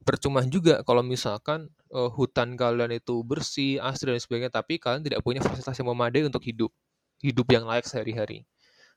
[0.00, 5.20] Percuma juga kalau misalkan uh, hutan kalian itu bersih, asri dan sebagainya, tapi kalian tidak
[5.20, 6.72] punya fasilitas yang memadai untuk hidup,
[7.20, 8.48] hidup yang layak sehari-hari.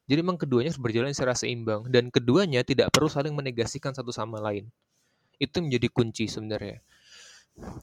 [0.07, 4.39] Jadi memang keduanya harus berjalan secara seimbang dan keduanya tidak perlu saling menegasikan satu sama
[4.39, 4.71] lain.
[5.41, 6.81] Itu menjadi kunci sebenarnya.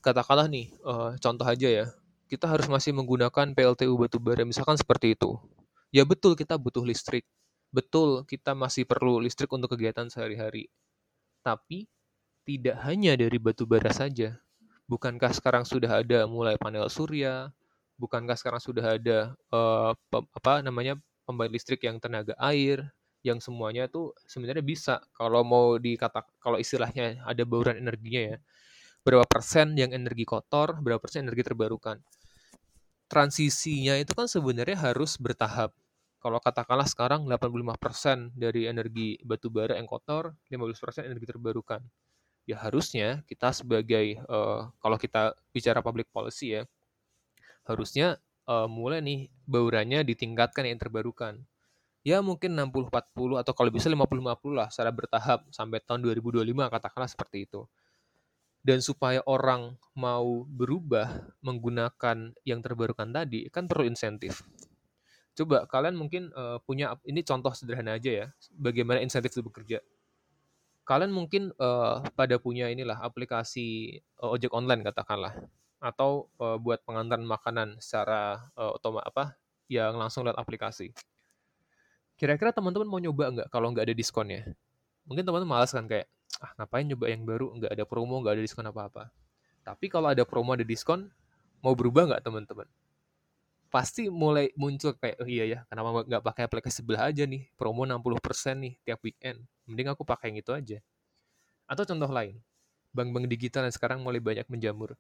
[0.03, 1.87] Katakanlah nih, uh, contoh aja ya,
[2.27, 5.39] kita harus masih menggunakan PLTU batubara, misalkan seperti itu.
[5.91, 7.27] Ya betul kita butuh listrik,
[7.75, 10.71] betul kita masih perlu listrik untuk kegiatan sehari-hari.
[11.43, 11.91] Tapi
[12.47, 14.39] tidak hanya dari batu bara saja.
[14.91, 17.55] Bukankah sekarang sudah ada mulai panel surya?
[17.99, 22.91] Bukankah sekarang sudah ada uh, apa namanya pembangkit listrik yang tenaga air?
[23.21, 28.39] Yang semuanya tuh sebenarnya bisa kalau mau dikata kalau istilahnya ada bauran energinya ya.
[29.01, 32.01] Berapa persen yang energi kotor, berapa persen energi terbarukan.
[33.11, 35.73] Transisinya itu kan sebenarnya harus bertahap
[36.21, 41.81] kalau katakanlah sekarang 85% dari energi batu bara yang kotor, 15% energi terbarukan.
[42.45, 46.63] Ya harusnya kita sebagai uh, kalau kita bicara public policy ya,
[47.65, 51.41] harusnya uh, mulai nih baurannya ditingkatkan yang terbarukan.
[52.01, 57.45] Ya mungkin 60-40 atau kalau bisa 50-50 lah secara bertahap sampai tahun 2025 katakanlah seperti
[57.45, 57.69] itu.
[58.61, 64.45] Dan supaya orang mau berubah menggunakan yang terbarukan tadi kan perlu insentif
[65.41, 69.79] Coba kalian mungkin uh, punya ini contoh sederhana aja ya, bagaimana insentif itu bekerja.
[70.85, 75.33] Kalian mungkin uh, pada punya inilah aplikasi uh, ojek online katakanlah
[75.81, 79.25] atau uh, buat pengantaran makanan secara uh, otomatis apa
[79.71, 80.93] yang langsung lewat aplikasi.
[82.21, 84.45] Kira-kira teman-teman mau nyoba nggak kalau nggak ada diskonnya?
[85.09, 86.05] Mungkin teman-teman malas kan kayak,
[86.45, 89.09] ah ngapain nyoba yang baru, nggak ada promo, nggak ada diskon apa-apa.
[89.65, 91.09] Tapi kalau ada promo, ada diskon,
[91.65, 92.69] mau berubah nggak teman-teman?
[93.71, 97.47] pasti mulai muncul kayak oh iya ya kenapa nggak pakai aplikasi sebelah aja nih?
[97.55, 99.47] Promo 60% nih tiap weekend.
[99.65, 100.79] Mending aku pakai yang itu aja.
[101.71, 102.43] Atau contoh lain
[102.91, 104.99] bank-bank digital yang sekarang mulai banyak menjamur.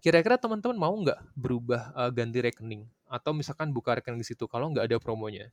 [0.00, 2.88] Kira-kira teman-teman mau nggak berubah uh, ganti rekening?
[3.04, 5.52] Atau misalkan buka rekening di situ kalau nggak ada promonya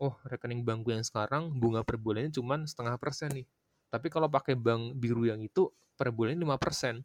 [0.00, 3.46] oh rekening bankku yang sekarang bunga per bulannya cuma setengah persen nih
[3.90, 7.04] tapi kalau pakai bank biru yang itu per bulan 5 persen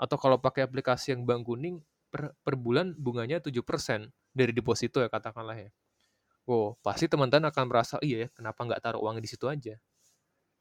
[0.00, 1.78] atau kalau pakai aplikasi yang bank kuning
[2.10, 5.70] per, per bulan bunganya 7% dari deposito ya katakanlah ya.
[6.42, 9.78] Wow, pasti teman-teman akan merasa, iya ya, kenapa nggak taruh uang di situ aja?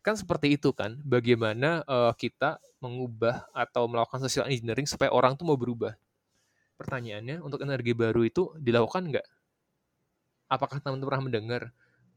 [0.05, 5.49] Kan seperti itu kan, bagaimana uh, kita mengubah atau melakukan social engineering supaya orang tuh
[5.49, 5.97] mau berubah.
[6.77, 9.27] Pertanyaannya, untuk energi baru itu dilakukan nggak?
[10.51, 11.63] Apakah teman-teman pernah mendengar,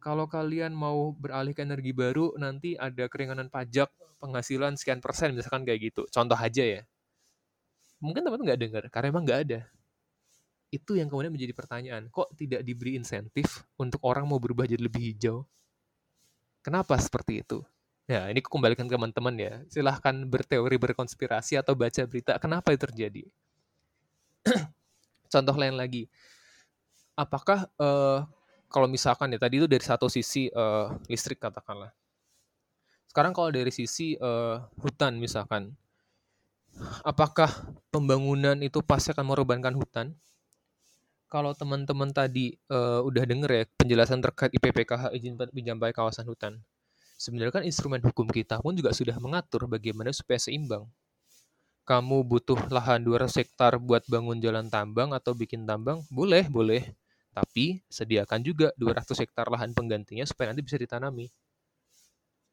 [0.02, 3.86] kalau kalian mau beralih ke energi baru, nanti ada keringanan pajak
[4.18, 6.02] penghasilan sekian persen, misalkan kayak gitu.
[6.10, 6.82] Contoh aja ya.
[8.02, 9.60] Mungkin teman-teman nggak dengar karena emang nggak ada.
[10.74, 15.14] Itu yang kemudian menjadi pertanyaan kok tidak diberi insentif untuk orang mau berubah jadi lebih
[15.14, 15.46] hijau?
[16.66, 17.62] Kenapa seperti itu?
[18.04, 19.54] Ya ini aku kembalikan ke teman-teman ya.
[19.70, 23.22] Silahkan berteori berkonspirasi atau baca berita kenapa itu terjadi.
[25.32, 26.10] Contoh lain lagi
[27.14, 28.26] apakah uh,
[28.70, 31.94] kalau misalkan ya tadi itu dari satu sisi uh, listrik katakanlah
[33.10, 35.74] sekarang kalau dari sisi uh, hutan misalkan
[37.06, 37.50] apakah
[37.90, 40.06] pembangunan itu pasti akan mengorbankan hutan?
[41.30, 46.62] Kalau teman-teman tadi uh, udah denger ya penjelasan terkait IPPKH izin pinjam pakai kawasan hutan.
[47.18, 50.86] Sebenarnya kan instrumen hukum kita pun juga sudah mengatur bagaimana supaya seimbang.
[51.84, 56.06] Kamu butuh lahan 200 hektar buat bangun jalan tambang atau bikin tambang?
[56.08, 56.94] Boleh, boleh.
[57.34, 61.26] Tapi sediakan juga 200 hektar lahan penggantinya supaya nanti bisa ditanami.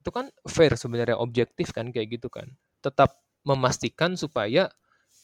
[0.01, 2.49] Itu kan fair sebenarnya objektif kan kayak gitu kan.
[2.81, 4.73] Tetap memastikan supaya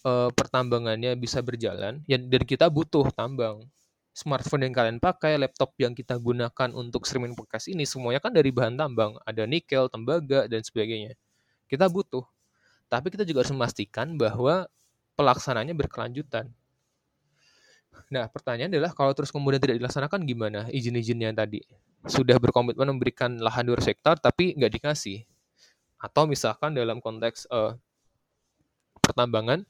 [0.05, 3.65] uh, pertambangannya bisa berjalan, ya dan kita butuh tambang.
[4.17, 8.49] Smartphone yang kalian pakai, laptop yang kita gunakan untuk streaming podcast ini semuanya kan dari
[8.49, 11.13] bahan tambang, ada nikel, tembaga dan sebagainya.
[11.69, 12.25] Kita butuh.
[12.89, 14.65] Tapi kita juga harus memastikan bahwa
[15.17, 16.49] pelaksanaannya berkelanjutan.
[18.07, 21.59] Nah, pertanyaan adalah kalau terus kemudian tidak dilaksanakan gimana izin-izinnya tadi?
[22.07, 25.27] Sudah berkomitmen memberikan lahan 2 hektar tapi nggak dikasih.
[25.99, 27.75] Atau misalkan dalam konteks uh,
[29.01, 29.65] pertambangan,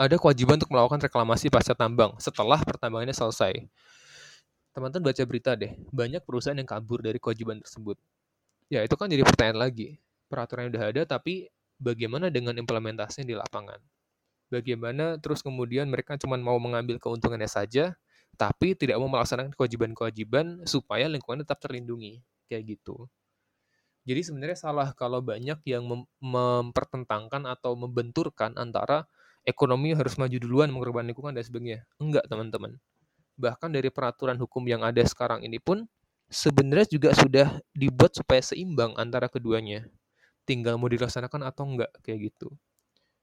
[0.00, 3.60] ada kewajiban untuk melakukan reklamasi pasca tambang setelah pertambangannya selesai.
[4.72, 8.00] Teman-teman baca berita deh, banyak perusahaan yang kabur dari kewajiban tersebut.
[8.72, 10.00] Ya, itu kan jadi pertanyaan lagi.
[10.32, 13.76] Peraturan udah ada, tapi bagaimana dengan implementasinya di lapangan?
[14.52, 17.96] Bagaimana terus kemudian mereka cuma mau mengambil keuntungannya saja,
[18.36, 22.20] tapi tidak mau melaksanakan kewajiban-kewajiban supaya lingkungan tetap terlindungi.
[22.52, 23.08] Kayak gitu.
[24.04, 29.08] Jadi sebenarnya salah kalau banyak yang mem mempertentangkan atau membenturkan antara
[29.46, 31.80] ekonomi harus maju duluan mengorbankan lingkungan dan sebagainya.
[31.96, 32.76] Enggak, teman-teman.
[33.38, 35.86] Bahkan dari peraturan hukum yang ada sekarang ini pun
[36.28, 39.86] sebenarnya juga sudah dibuat supaya seimbang antara keduanya.
[40.44, 42.50] Tinggal mau dilaksanakan atau enggak kayak gitu.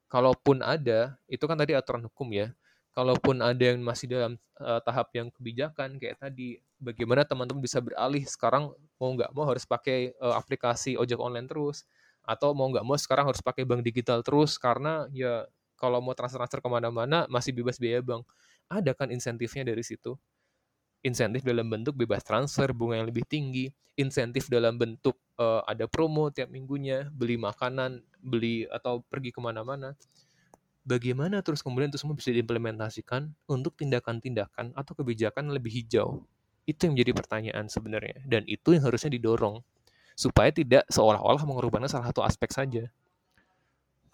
[0.10, 2.50] Kalaupun ada, itu kan tadi aturan hukum ya.
[2.98, 8.26] Kalaupun ada yang masih dalam uh, tahap yang kebijakan kayak tadi, bagaimana teman-teman bisa beralih
[8.26, 11.86] sekarang mau nggak mau harus pakai uh, aplikasi ojek online terus,
[12.26, 15.46] atau mau nggak mau sekarang harus pakai bank digital terus karena ya
[15.80, 18.26] kalau mau transfer-transfer ke mana-mana masih bebas biaya bank.
[18.68, 20.18] Ada kan insentifnya dari situ.
[21.00, 26.32] Insentif dalam bentuk bebas transfer, bunga yang lebih tinggi, insentif dalam bentuk uh, ada promo
[26.32, 29.96] tiap minggunya, beli makanan, beli atau pergi ke mana-mana.
[30.88, 36.24] Bagaimana terus kemudian itu semua bisa diimplementasikan untuk tindakan-tindakan atau kebijakan lebih hijau?
[36.64, 38.24] Itu yang menjadi pertanyaan sebenarnya.
[38.26, 39.60] Dan itu yang harusnya didorong.
[40.16, 42.84] Supaya tidak seolah-olah mengorbankan salah satu aspek saja.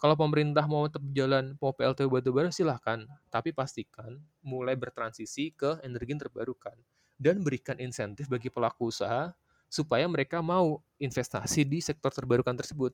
[0.05, 6.13] Kalau pemerintah mau tetap jalan mau PLTU batubara silahkan, tapi pastikan mulai bertransisi ke energi
[6.13, 6.77] terbarukan
[7.17, 9.33] dan berikan insentif bagi pelaku usaha
[9.65, 12.93] supaya mereka mau investasi di sektor terbarukan tersebut.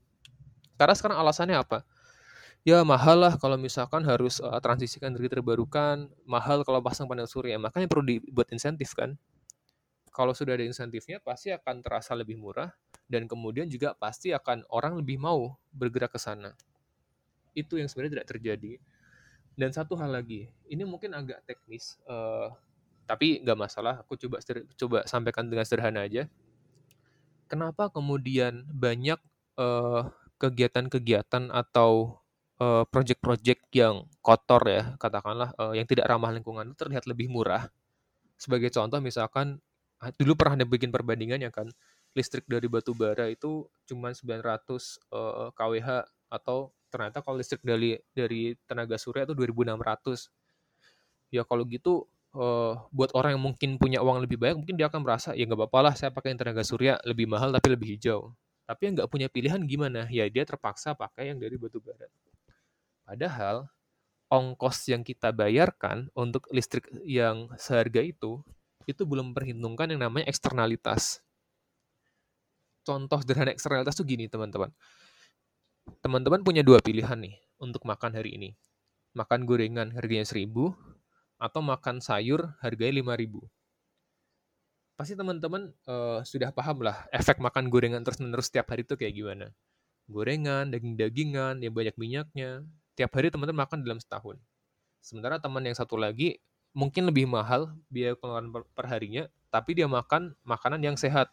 [0.80, 1.84] Karena sekarang alasannya apa?
[2.64, 7.28] Ya mahal lah kalau misalkan harus uh, transisi ke energi terbarukan, mahal kalau pasang panel
[7.28, 9.20] surya, makanya perlu dibuat insentif kan.
[10.16, 12.72] Kalau sudah ada insentifnya pasti akan terasa lebih murah
[13.12, 16.56] dan kemudian juga pasti akan orang lebih mau bergerak ke sana
[17.54, 18.74] itu yang sebenarnya tidak terjadi.
[19.56, 22.50] Dan satu hal lagi ini mungkin agak teknis uh,
[23.12, 24.40] tapi nggak masalah aku coba
[24.80, 26.32] coba sampaikan dengan sederhana aja.
[27.52, 29.20] Kenapa kemudian banyak
[29.60, 30.02] eh,
[30.40, 32.24] kegiatan-kegiatan atau
[32.64, 37.68] uh, project-project yang kotor ya katakanlah uh, yang tidak ramah lingkungan itu terlihat lebih murah?
[38.40, 39.60] Sebagai contoh misalkan
[40.16, 41.68] dulu pernah ada bikin perbandingannya kan
[42.16, 44.40] listrik dari batu bara itu cuma 900
[45.12, 45.90] uh, kWh
[46.32, 50.28] atau ternyata kalau listrik dari dari tenaga surya itu 2600
[51.32, 55.02] ya kalau gitu uh, buat orang yang mungkin punya uang lebih banyak mungkin dia akan
[55.04, 58.36] merasa ya nggak apa-apa lah saya pakai tenaga surya lebih mahal tapi lebih hijau.
[58.68, 60.08] Tapi yang nggak punya pilihan gimana?
[60.08, 62.08] Ya dia terpaksa pakai yang dari batu bara.
[63.04, 63.68] Padahal
[64.32, 68.40] ongkos yang kita bayarkan untuk listrik yang seharga itu
[68.88, 71.20] itu belum memperhitungkan yang namanya eksternalitas.
[72.82, 74.74] Contoh sederhana eksternalitas tuh gini teman-teman
[76.00, 78.50] teman-teman punya dua pilihan nih untuk makan hari ini.
[79.12, 80.48] Makan gorengan harganya 1000
[81.42, 83.44] atau makan sayur harganya 5000.
[84.96, 89.48] Pasti teman-teman uh, sudah paham lah efek makan gorengan terus-menerus setiap hari itu kayak gimana.
[90.08, 92.64] Gorengan, daging-dagingan, yang banyak minyaknya.
[92.96, 94.40] Tiap hari teman-teman makan dalam setahun.
[95.02, 96.40] Sementara teman yang satu lagi
[96.72, 101.28] mungkin lebih mahal biaya pengeluaran per harinya, tapi dia makan makanan yang sehat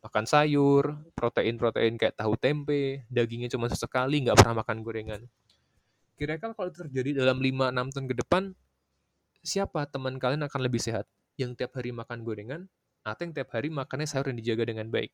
[0.00, 5.20] makan sayur, protein-protein kayak tahu tempe, dagingnya cuma sesekali, nggak pernah makan gorengan.
[6.16, 8.42] Kira-kira kalau terjadi dalam 5-6 tahun ke depan,
[9.44, 11.04] siapa teman kalian akan lebih sehat?
[11.36, 12.68] Yang tiap hari makan gorengan,
[13.04, 15.12] atau yang tiap hari makannya sayur yang dijaga dengan baik?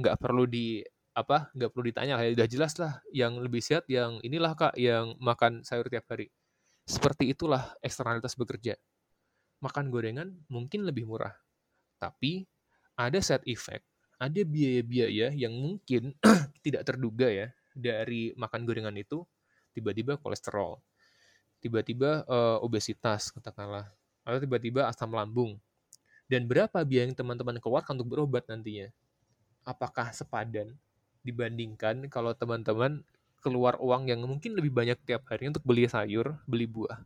[0.00, 0.80] Nggak perlu di
[1.10, 5.18] apa nggak perlu ditanya ya udah jelas lah yang lebih sehat yang inilah kak yang
[5.18, 6.30] makan sayur tiap hari
[6.86, 8.78] seperti itulah eksternalitas bekerja
[9.58, 11.34] makan gorengan mungkin lebih murah
[11.98, 12.46] tapi
[13.00, 13.84] ada side effect,
[14.20, 16.12] ada biaya-biaya yang mungkin
[16.64, 19.24] tidak terduga ya dari makan gorengan itu,
[19.72, 20.76] tiba-tiba kolesterol,
[21.64, 23.88] tiba-tiba uh, obesitas katakanlah,
[24.20, 25.56] atau tiba-tiba asam lambung.
[26.28, 28.92] Dan berapa biaya yang teman-teman keluarkan untuk berobat nantinya?
[29.66, 30.76] Apakah sepadan
[31.24, 33.02] dibandingkan kalau teman-teman
[33.40, 37.00] keluar uang yang mungkin lebih banyak tiap hari untuk beli sayur, beli buah?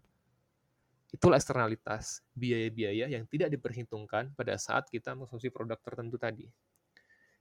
[1.15, 6.51] Itulah eksternalitas, biaya-biaya yang tidak diperhitungkan pada saat kita mengkonsumsi produk tertentu tadi.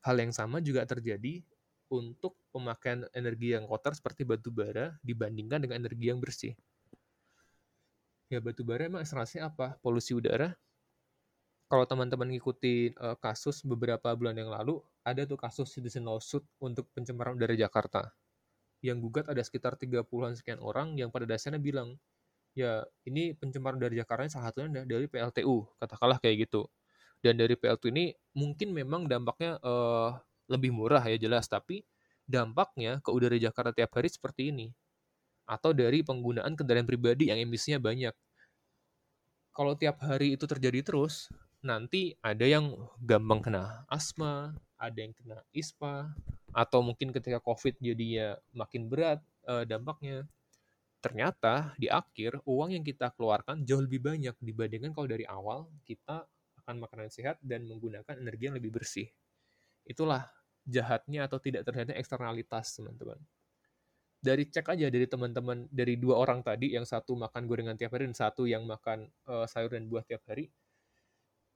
[0.06, 1.42] Hal yang sama juga terjadi
[1.90, 6.54] untuk pemakaian energi yang kotor seperti batu bara dibandingkan dengan energi yang bersih.
[8.30, 9.82] Ya batu bara emang eksternalnya apa?
[9.82, 10.54] Polusi udara.
[11.66, 16.86] Kalau teman-teman ngikutin uh, kasus beberapa bulan yang lalu, ada tuh kasus citizen lawsuit untuk
[16.94, 18.14] pencemaran udara Jakarta.
[18.86, 21.98] Yang gugat ada sekitar 30-an sekian orang yang pada dasarnya bilang,
[22.54, 26.70] ya ini pencemaran dari Jakarta salah satunya dari PLTU, katakanlah kayak gitu.
[27.24, 30.18] Dan dari PLTU ini mungkin memang dampaknya uh,
[30.52, 31.86] lebih murah ya jelas, tapi
[32.28, 34.68] dampaknya ke udara Jakarta tiap hari seperti ini.
[35.48, 38.16] Atau dari penggunaan kendaraan pribadi yang emisinya banyak.
[39.54, 41.30] Kalau tiap hari itu terjadi terus,
[41.64, 46.12] nanti ada yang gampang kena asma, ada yang kena ISPA,
[46.52, 50.28] atau mungkin ketika COVID jadinya makin berat uh, dampaknya.
[51.04, 56.24] Ternyata di akhir uang yang kita keluarkan jauh lebih banyak dibandingkan kalau dari awal kita
[56.64, 59.12] akan makanan sehat dan menggunakan energi yang lebih bersih.
[59.84, 60.32] Itulah
[60.64, 63.20] jahatnya atau tidak terlihatnya eksternalitas, teman-teman.
[64.24, 68.08] Dari cek aja dari teman-teman, dari dua orang tadi, yang satu makan gorengan tiap hari
[68.08, 70.48] dan satu yang makan uh, sayur dan buah tiap hari,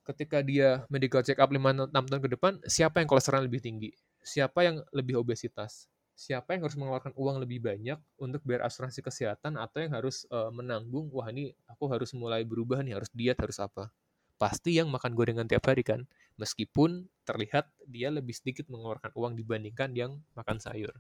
[0.04, 3.96] ketika dia medical check up 5-6 tahun ke depan, siapa yang kolesterol lebih tinggi?
[4.20, 5.88] Siapa yang lebih obesitas?
[6.18, 10.50] Siapa yang harus mengeluarkan uang lebih banyak untuk bayar asuransi kesehatan atau yang harus uh,
[10.50, 13.94] menanggung, wah ini aku harus mulai berubah nih, harus diet, harus apa?
[14.38, 16.06] pasti yang makan gorengan tiap hari kan.
[16.38, 20.94] Meskipun terlihat dia lebih sedikit mengeluarkan uang dibandingkan yang makan sayur.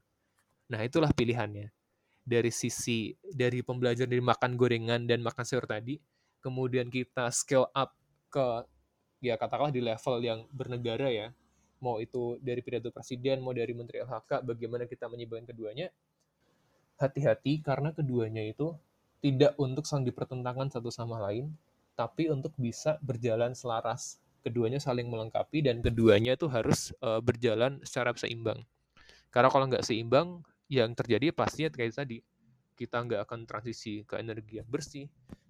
[0.73, 1.69] Nah, itulah pilihannya.
[2.27, 6.01] Dari sisi dari pembelajaran dari makan gorengan dan makan sayur tadi,
[6.41, 7.95] kemudian kita scale up
[8.27, 8.65] ke
[9.23, 11.27] ya katakanlah di level yang bernegara ya.
[11.83, 15.87] Mau itu dari pidato presiden, mau dari menteri LHK, bagaimana kita menyeimbangkan keduanya.
[16.97, 18.73] Hati-hati karena keduanya itu
[19.21, 21.53] tidak untuk saling dipertentangkan satu sama lain,
[21.93, 24.17] tapi untuk bisa berjalan selaras.
[24.45, 28.63] Keduanya saling melengkapi dan keduanya itu harus uh, berjalan secara seimbang.
[29.27, 30.39] Karena kalau nggak seimbang,
[30.71, 32.23] yang terjadi pastinya kayak tadi,
[32.77, 35.07] kita nggak akan transisi ke energi yang bersih,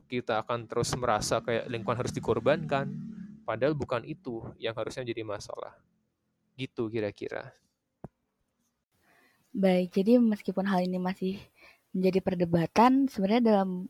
[0.07, 2.87] kita akan terus merasa kayak lingkungan harus dikorbankan,
[3.43, 5.75] padahal bukan itu yang harusnya jadi masalah.
[6.57, 7.53] Gitu kira-kira.
[9.53, 11.37] Baik, jadi meskipun hal ini masih
[11.93, 13.89] menjadi perdebatan, sebenarnya dalam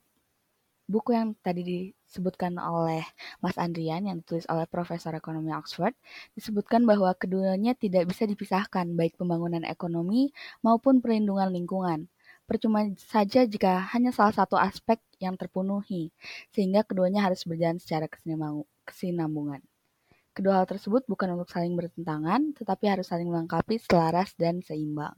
[0.88, 3.04] buku yang tadi disebutkan oleh
[3.44, 5.92] Mas Andrian yang ditulis oleh Profesor Ekonomi Oxford
[6.32, 10.32] disebutkan bahwa keduanya tidak bisa dipisahkan baik pembangunan ekonomi
[10.64, 12.08] maupun perlindungan lingkungan.
[12.48, 16.16] Percuma saja jika hanya salah satu aspek yang terpenuhi,
[16.56, 18.08] sehingga keduanya harus berjalan secara
[18.88, 19.60] kesinambungan.
[20.38, 25.18] Kedua hal tersebut bukan untuk saling bertentangan, tetapi harus saling melengkapi, selaras, dan seimbang.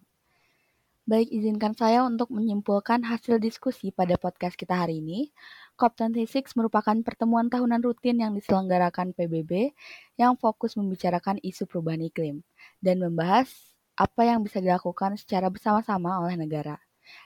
[1.04, 5.28] Baik, izinkan saya untuk menyimpulkan hasil diskusi pada podcast kita hari ini.
[5.76, 9.76] COP26 merupakan pertemuan tahunan rutin yang diselenggarakan PBB
[10.16, 12.40] yang fokus membicarakan isu perubahan iklim
[12.80, 13.52] dan membahas
[14.00, 16.80] apa yang bisa dilakukan secara bersama-sama oleh negara.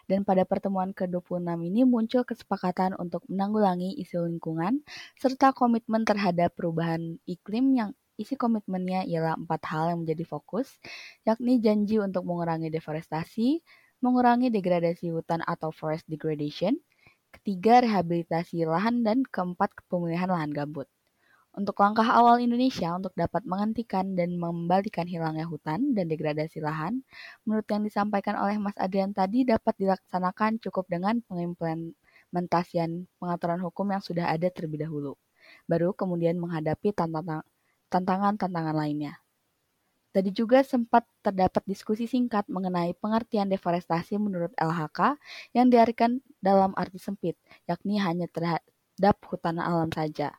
[0.09, 4.83] Dan pada pertemuan ke-26 ini muncul kesepakatan untuk menanggulangi isu lingkungan
[5.19, 10.77] serta komitmen terhadap perubahan iklim yang Isi komitmennya ialah empat hal yang menjadi fokus,
[11.25, 13.65] yakni janji untuk mengurangi deforestasi,
[14.05, 16.77] mengurangi degradasi hutan atau forest degradation,
[17.33, 20.85] ketiga rehabilitasi lahan, dan keempat pemulihan lahan gambut.
[21.53, 27.05] Untuk langkah awal Indonesia untuk dapat menghentikan dan mengembalikan hilangnya hutan dan degradasi lahan,
[27.45, 34.01] menurut yang disampaikan oleh Mas Adrian tadi dapat dilaksanakan cukup dengan pengimplementasian pengaturan hukum yang
[34.01, 35.13] sudah ada terlebih dahulu.
[35.69, 37.45] Baru kemudian menghadapi tantangan
[37.93, 39.21] tantangan-tantangan lainnya.
[40.09, 45.17] Tadi juga sempat terdapat diskusi singkat mengenai pengertian deforestasi menurut LHK
[45.53, 47.37] yang diartikan dalam arti sempit,
[47.69, 50.33] yakni hanya terhadap hutan alam saja.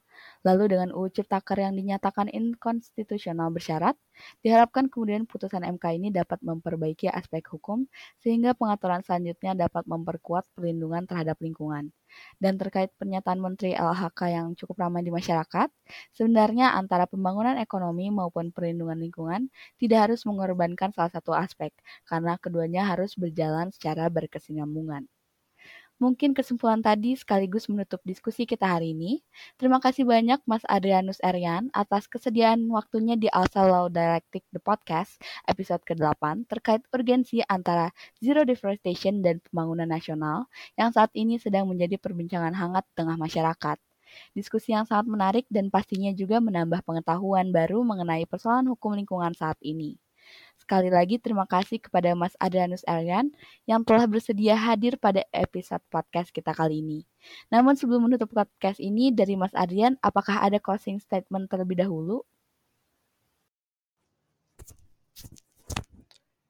[0.45, 3.97] Lalu dengan UU Ciptaker yang dinyatakan inkonstitusional bersyarat,
[4.45, 7.89] diharapkan kemudian putusan MK ini dapat memperbaiki aspek hukum
[8.21, 11.91] sehingga pengaturan selanjutnya dapat memperkuat perlindungan terhadap lingkungan.
[12.39, 15.73] Dan terkait pernyataan Menteri LHK yang cukup ramai di masyarakat,
[16.15, 19.49] sebenarnya antara pembangunan ekonomi maupun perlindungan lingkungan
[19.81, 21.73] tidak harus mengorbankan salah satu aspek,
[22.07, 25.09] karena keduanya harus berjalan secara berkesinambungan.
[26.03, 29.23] Mungkin kesimpulan tadi sekaligus menutup diskusi kita hari ini.
[29.55, 35.23] Terima kasih banyak Mas Adrianus Erian atas kesediaan waktunya di Alsa Law Dialectic The Podcast
[35.47, 41.95] episode ke-8 terkait urgensi antara zero deforestation dan pembangunan nasional yang saat ini sedang menjadi
[42.03, 43.79] perbincangan hangat tengah masyarakat.
[44.35, 49.59] Diskusi yang sangat menarik dan pastinya juga menambah pengetahuan baru mengenai persoalan hukum lingkungan saat
[49.63, 50.04] ini.
[50.65, 53.29] Sekali lagi terima kasih kepada Mas Adrianus Elian
[53.69, 57.05] yang telah bersedia hadir pada episode podcast kita kali ini.
[57.53, 62.25] Namun sebelum menutup podcast ini dari Mas Adrian, apakah ada closing statement terlebih dahulu?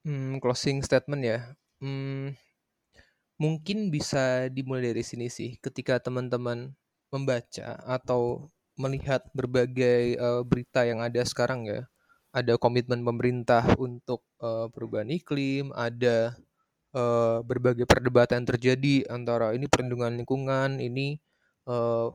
[0.07, 1.39] Hmm, closing statement ya.
[1.83, 2.39] Hmm,
[3.35, 5.59] mungkin bisa dimulai dari sini sih.
[5.59, 6.71] Ketika teman-teman
[7.11, 8.47] membaca atau
[8.79, 11.91] melihat berbagai uh, berita yang ada sekarang ya,
[12.35, 16.35] ada komitmen pemerintah untuk uh, perubahan iklim, ada
[16.91, 21.23] uh, berbagai perdebatan terjadi antara ini perlindungan lingkungan, ini
[21.71, 22.11] uh,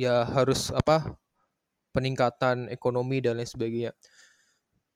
[0.00, 1.12] ya harus apa
[1.92, 3.92] peningkatan ekonomi dan lain sebagainya.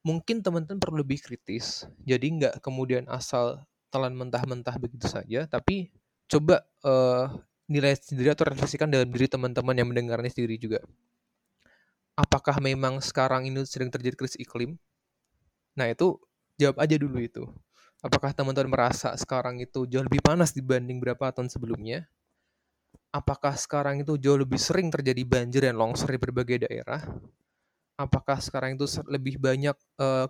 [0.01, 3.61] Mungkin teman-teman perlu lebih kritis, jadi nggak kemudian asal
[3.93, 5.93] telan mentah-mentah begitu saja, tapi
[6.25, 7.29] coba uh,
[7.69, 10.81] nilai sendiri atau refleksikan dalam diri teman-teman yang mendengarnya sendiri juga
[12.15, 14.79] apakah memang sekarang ini sedang terjadi krisis iklim?
[15.75, 16.19] Nah, itu
[16.59, 17.45] jawab aja dulu itu.
[18.05, 22.07] Apakah teman-teman merasa sekarang itu jauh lebih panas dibanding beberapa tahun sebelumnya?
[23.15, 27.01] Apakah sekarang itu jauh lebih sering terjadi banjir dan longsor di berbagai daerah?
[27.95, 29.75] Apakah sekarang itu lebih banyak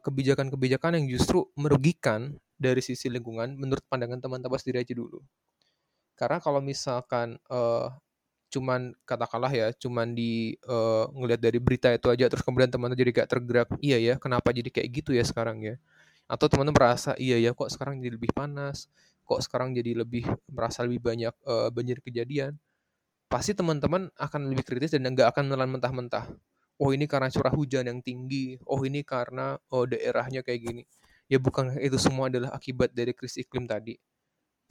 [0.05, 5.25] kebijakan kebijakan-kebijakan yang justru merugikan dari sisi lingkungan menurut pandangan teman-teman sendiri aja dulu?
[6.15, 7.91] Karena kalau misalkan uh,
[8.55, 13.11] cuman katakanlah ya cuman di uh, ngelihat dari berita itu aja terus kemudian teman-teman jadi
[13.11, 15.75] kayak tergerak iya ya kenapa jadi kayak gitu ya sekarang ya?
[16.31, 18.87] Atau teman-teman merasa iya ya kok sekarang jadi lebih panas?
[19.27, 22.55] Kok sekarang jadi lebih merasa lebih banyak uh, banjir kejadian?
[23.27, 26.31] Pasti teman-teman akan lebih kritis dan nggak akan menelan mentah-mentah.
[26.79, 28.57] Oh ini karena curah hujan yang tinggi.
[28.71, 30.83] Oh ini karena oh daerahnya kayak gini.
[31.27, 33.99] Ya bukan itu semua adalah akibat dari krisis iklim tadi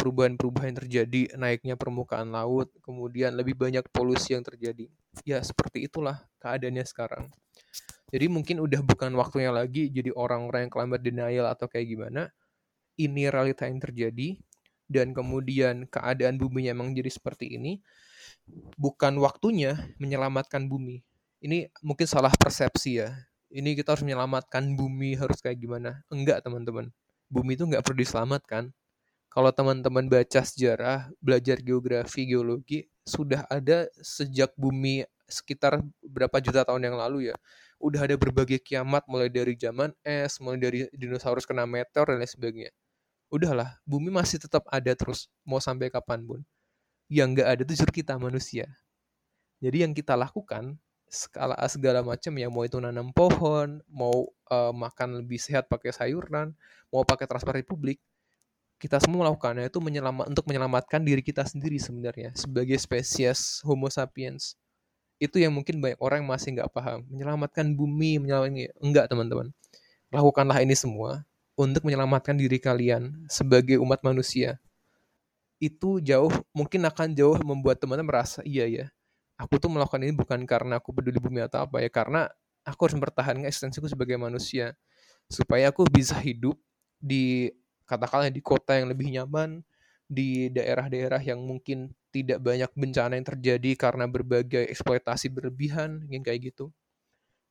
[0.04, 4.92] perubahan-perubahan terjadi, naiknya permukaan laut, kemudian lebih banyak polusi yang terjadi.
[5.24, 7.32] Ya, seperti itulah keadaannya sekarang.
[8.12, 12.36] Jadi mungkin udah bukan waktunya lagi jadi orang-orang yang climate denial atau kayak gimana.
[13.00, 14.38] Ini realita yang terjadi
[14.92, 17.80] dan kemudian keadaan buminya emang jadi seperti ini.
[18.76, 21.00] Bukan waktunya menyelamatkan bumi.
[21.40, 23.16] Ini mungkin salah persepsi ya.
[23.50, 26.04] Ini kita harus menyelamatkan bumi harus kayak gimana.
[26.12, 26.92] Enggak teman-teman.
[27.32, 28.76] Bumi itu nggak perlu diselamatkan
[29.34, 36.86] kalau teman-teman baca sejarah, belajar geografi, geologi, sudah ada sejak bumi sekitar berapa juta tahun
[36.86, 37.36] yang lalu ya.
[37.82, 42.30] Udah ada berbagai kiamat mulai dari zaman es, mulai dari dinosaurus kena meteor dan lain
[42.30, 42.72] sebagainya.
[43.34, 46.40] Udahlah, bumi masih tetap ada terus, mau sampai kapan pun.
[47.10, 48.70] Yang nggak ada itu justru kita manusia.
[49.58, 50.78] Jadi yang kita lakukan
[51.10, 56.54] skala segala macam ya mau itu nanam pohon, mau uh, makan lebih sehat pakai sayuran,
[56.94, 57.98] mau pakai transportasi publik,
[58.84, 64.60] kita semua melakukannya itu menyelamat untuk menyelamatkan diri kita sendiri sebenarnya sebagai spesies Homo sapiens.
[65.24, 67.08] Itu yang mungkin banyak orang masih nggak paham.
[67.08, 69.56] Menyelamatkan bumi menyelamatkan enggak teman-teman.
[70.12, 71.24] Lakukanlah ini semua
[71.56, 74.60] untuk menyelamatkan diri kalian sebagai umat manusia.
[75.64, 78.86] Itu jauh mungkin akan jauh membuat teman-teman merasa iya ya
[79.38, 82.30] aku tuh melakukan ini bukan karena aku peduli bumi atau apa ya karena
[82.64, 84.78] aku harus mempertahankan eksistensiku sebagai manusia
[85.28, 86.56] supaya aku bisa hidup
[87.02, 87.52] di
[87.84, 89.64] katakanlah di kota yang lebih nyaman,
[90.08, 96.54] di daerah-daerah yang mungkin tidak banyak bencana yang terjadi karena berbagai eksploitasi berlebihan, yang kayak
[96.54, 96.70] gitu.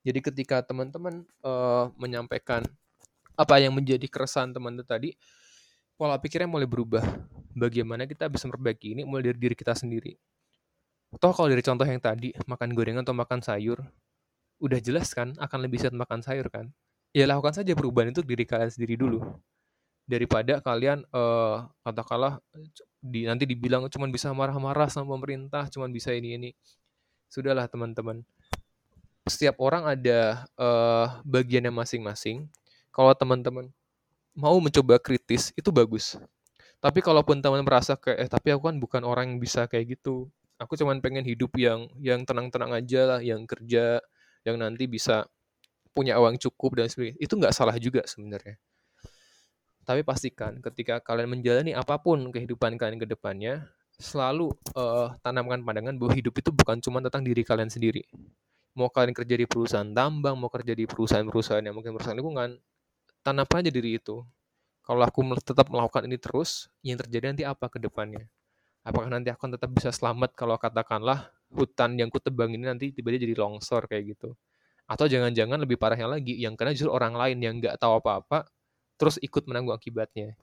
[0.02, 2.62] Jadi ketika teman-teman uh, menyampaikan
[3.38, 5.10] apa yang menjadi keresahan teman teman tadi,
[5.98, 7.02] pola pikirnya mulai berubah.
[7.52, 10.16] Bagaimana kita bisa memperbaiki ini mulai dari diri kita sendiri.
[11.20, 13.84] Toh kalau dari contoh yang tadi, makan gorengan atau makan sayur,
[14.62, 16.72] udah jelas kan akan lebih sehat makan sayur kan?
[17.12, 19.20] Ya lakukan saja perubahan itu diri kalian sendiri dulu
[20.12, 22.36] daripada kalian uh, katakanlah
[23.00, 26.50] di nanti dibilang cuma bisa marah-marah sama pemerintah, cuma bisa ini ini.
[27.32, 28.20] Sudahlah teman-teman.
[29.24, 32.44] Setiap orang ada uh, bagiannya masing-masing.
[32.92, 33.72] Kalau teman-teman
[34.36, 36.20] mau mencoba kritis itu bagus.
[36.76, 40.28] Tapi kalaupun teman merasa kayak eh tapi aku kan bukan orang yang bisa kayak gitu.
[40.60, 44.04] Aku cuma pengen hidup yang yang tenang-tenang aja lah, yang kerja,
[44.44, 45.24] yang nanti bisa
[45.96, 47.16] punya uang cukup dan sebagainya.
[47.16, 48.60] Itu nggak salah juga sebenarnya
[49.82, 53.66] tapi pastikan ketika kalian menjalani apa pun kehidupan kalian ke depannya,
[53.98, 58.06] selalu uh, tanamkan pandangan bahwa hidup itu bukan cuma tentang diri kalian sendiri.
[58.72, 62.56] Mau kalian kerja di perusahaan tambang, mau kerja di perusahaan-perusahaan yang mungkin perusahaan lingkungan,
[63.20, 64.24] tanamkan aja diri itu.
[64.82, 68.26] Kalau aku tetap melakukan ini terus, yang terjadi nanti apa ke depannya?
[68.82, 73.34] Apakah nanti akan tetap bisa selamat kalau katakanlah hutan yang kutebang ini nanti tiba-tiba jadi
[73.38, 74.34] longsor kayak gitu?
[74.90, 78.50] Atau jangan-jangan lebih parahnya lagi, yang karena justru orang lain yang nggak tahu apa-apa,
[79.02, 80.38] terus ikut menanggung akibatnya.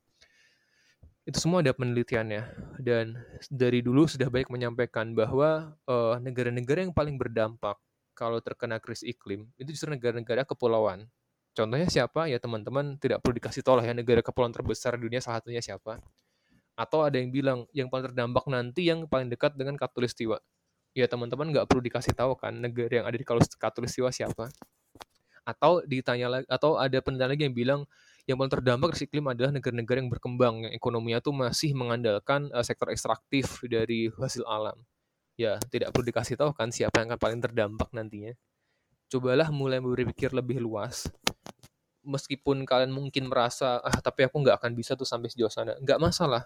[1.24, 2.44] Itu semua ada penelitiannya
[2.84, 3.16] dan
[3.48, 5.80] dari dulu sudah baik menyampaikan bahwa
[6.20, 7.80] negara negara-negara yang paling berdampak
[8.12, 11.08] kalau terkena krisis iklim itu justru negara-negara kepulauan.
[11.56, 12.28] Contohnya siapa?
[12.28, 15.64] Ya teman-teman tidak perlu dikasih tahu lah ya negara kepulauan terbesar di dunia salah satunya
[15.64, 16.04] siapa.
[16.76, 20.40] Atau ada yang bilang yang paling terdampak nanti yang paling dekat dengan Katulistiwa.
[20.98, 23.24] Ya teman-teman nggak perlu dikasih tahu kan negara yang ada di
[23.56, 24.52] Katulistiwa siapa.
[25.48, 27.82] Atau ditanya lagi atau ada penelitian lagi yang bilang
[28.30, 32.62] yang paling terdampak krisis iklim adalah negara-negara yang berkembang yang ekonominya tuh masih mengandalkan uh,
[32.62, 34.78] sektor ekstraktif dari hasil alam.
[35.34, 38.38] Ya, tidak perlu dikasih tahu kan siapa yang akan paling terdampak nantinya.
[39.10, 41.10] Cobalah mulai berpikir lebih luas.
[42.06, 45.74] Meskipun kalian mungkin merasa, ah tapi aku nggak akan bisa tuh sampai sejauh sana.
[45.82, 46.46] Nggak masalah.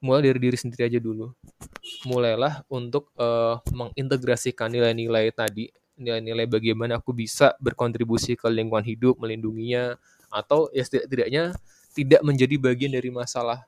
[0.00, 1.28] Mulai dari diri sendiri aja dulu.
[2.08, 5.68] Mulailah untuk uh, mengintegrasikan nilai-nilai tadi
[5.98, 9.98] nilai-nilai bagaimana aku bisa berkontribusi ke lingkungan hidup, melindunginya,
[10.28, 11.56] atau ya setidak-tidaknya
[11.96, 13.64] tidak menjadi bagian dari masalah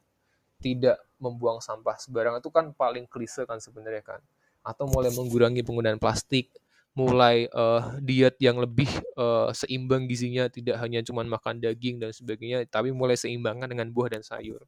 [0.60, 2.40] tidak membuang sampah sembarangan.
[2.44, 4.20] Itu kan paling klise kan sebenarnya kan.
[4.60, 6.52] Atau mulai mengurangi penggunaan plastik
[6.90, 12.66] mulai uh, diet yang lebih uh, seimbang gizinya tidak hanya cuma makan daging dan sebagainya
[12.66, 14.58] tapi mulai seimbangkan dengan buah dan sayur.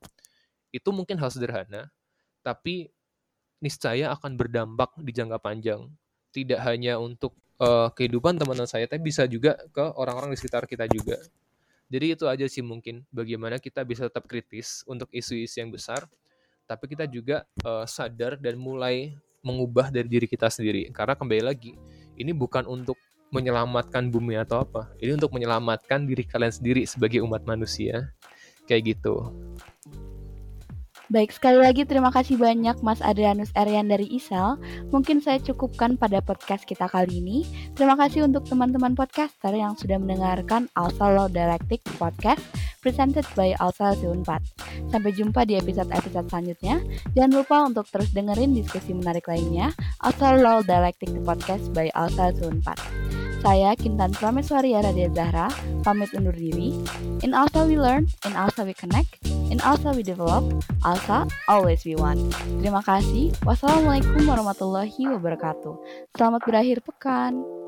[0.71, 1.91] Itu mungkin hal sederhana
[2.47, 2.95] tapi
[3.63, 5.87] niscaya akan berdampak di jangka panjang.
[6.33, 10.89] Tidak hanya untuk uh, kehidupan teman-teman saya, tapi bisa juga ke orang-orang di sekitar kita
[10.91, 11.21] juga.
[11.93, 16.09] Jadi itu aja sih mungkin bagaimana kita bisa tetap kritis untuk isu-isu yang besar,
[16.65, 19.13] tapi kita juga uh, sadar dan mulai
[19.45, 20.89] mengubah dari diri kita sendiri.
[20.89, 21.77] Karena kembali lagi,
[22.17, 22.97] ini bukan untuk
[23.29, 24.89] menyelamatkan bumi atau apa.
[25.05, 28.09] Ini untuk menyelamatkan diri kalian sendiri sebagai umat manusia.
[28.65, 29.29] Kayak gitu.
[31.13, 34.57] Baik, sekali lagi terima kasih banyak Mas Adrianus Erian dari ISEL.
[34.89, 37.45] Mungkin saya cukupkan pada podcast kita kali ini.
[37.77, 42.41] Terima kasih untuk teman-teman podcaster yang sudah mendengarkan Alsa Law Dialectic Podcast
[42.83, 44.27] presented by Alsa 4.
[44.91, 46.83] Sampai jumpa di episode-episode selanjutnya.
[47.15, 49.71] Jangan lupa untuk terus dengerin diskusi menarik lainnya.
[50.03, 52.61] Alsa Law Dialectic Podcast by Alsa 4.
[53.43, 55.51] Saya Kintan Prameswari Radia Zahra,
[55.83, 56.79] pamit undur diri.
[57.27, 59.19] In Alsa we learn, in Alsa we connect.
[59.51, 60.47] In Alsa we develop,
[60.87, 62.31] Alsa always be one.
[62.63, 63.35] Terima kasih.
[63.43, 65.75] Wassalamualaikum warahmatullahi wabarakatuh.
[66.15, 67.62] Selamat berakhir pekan.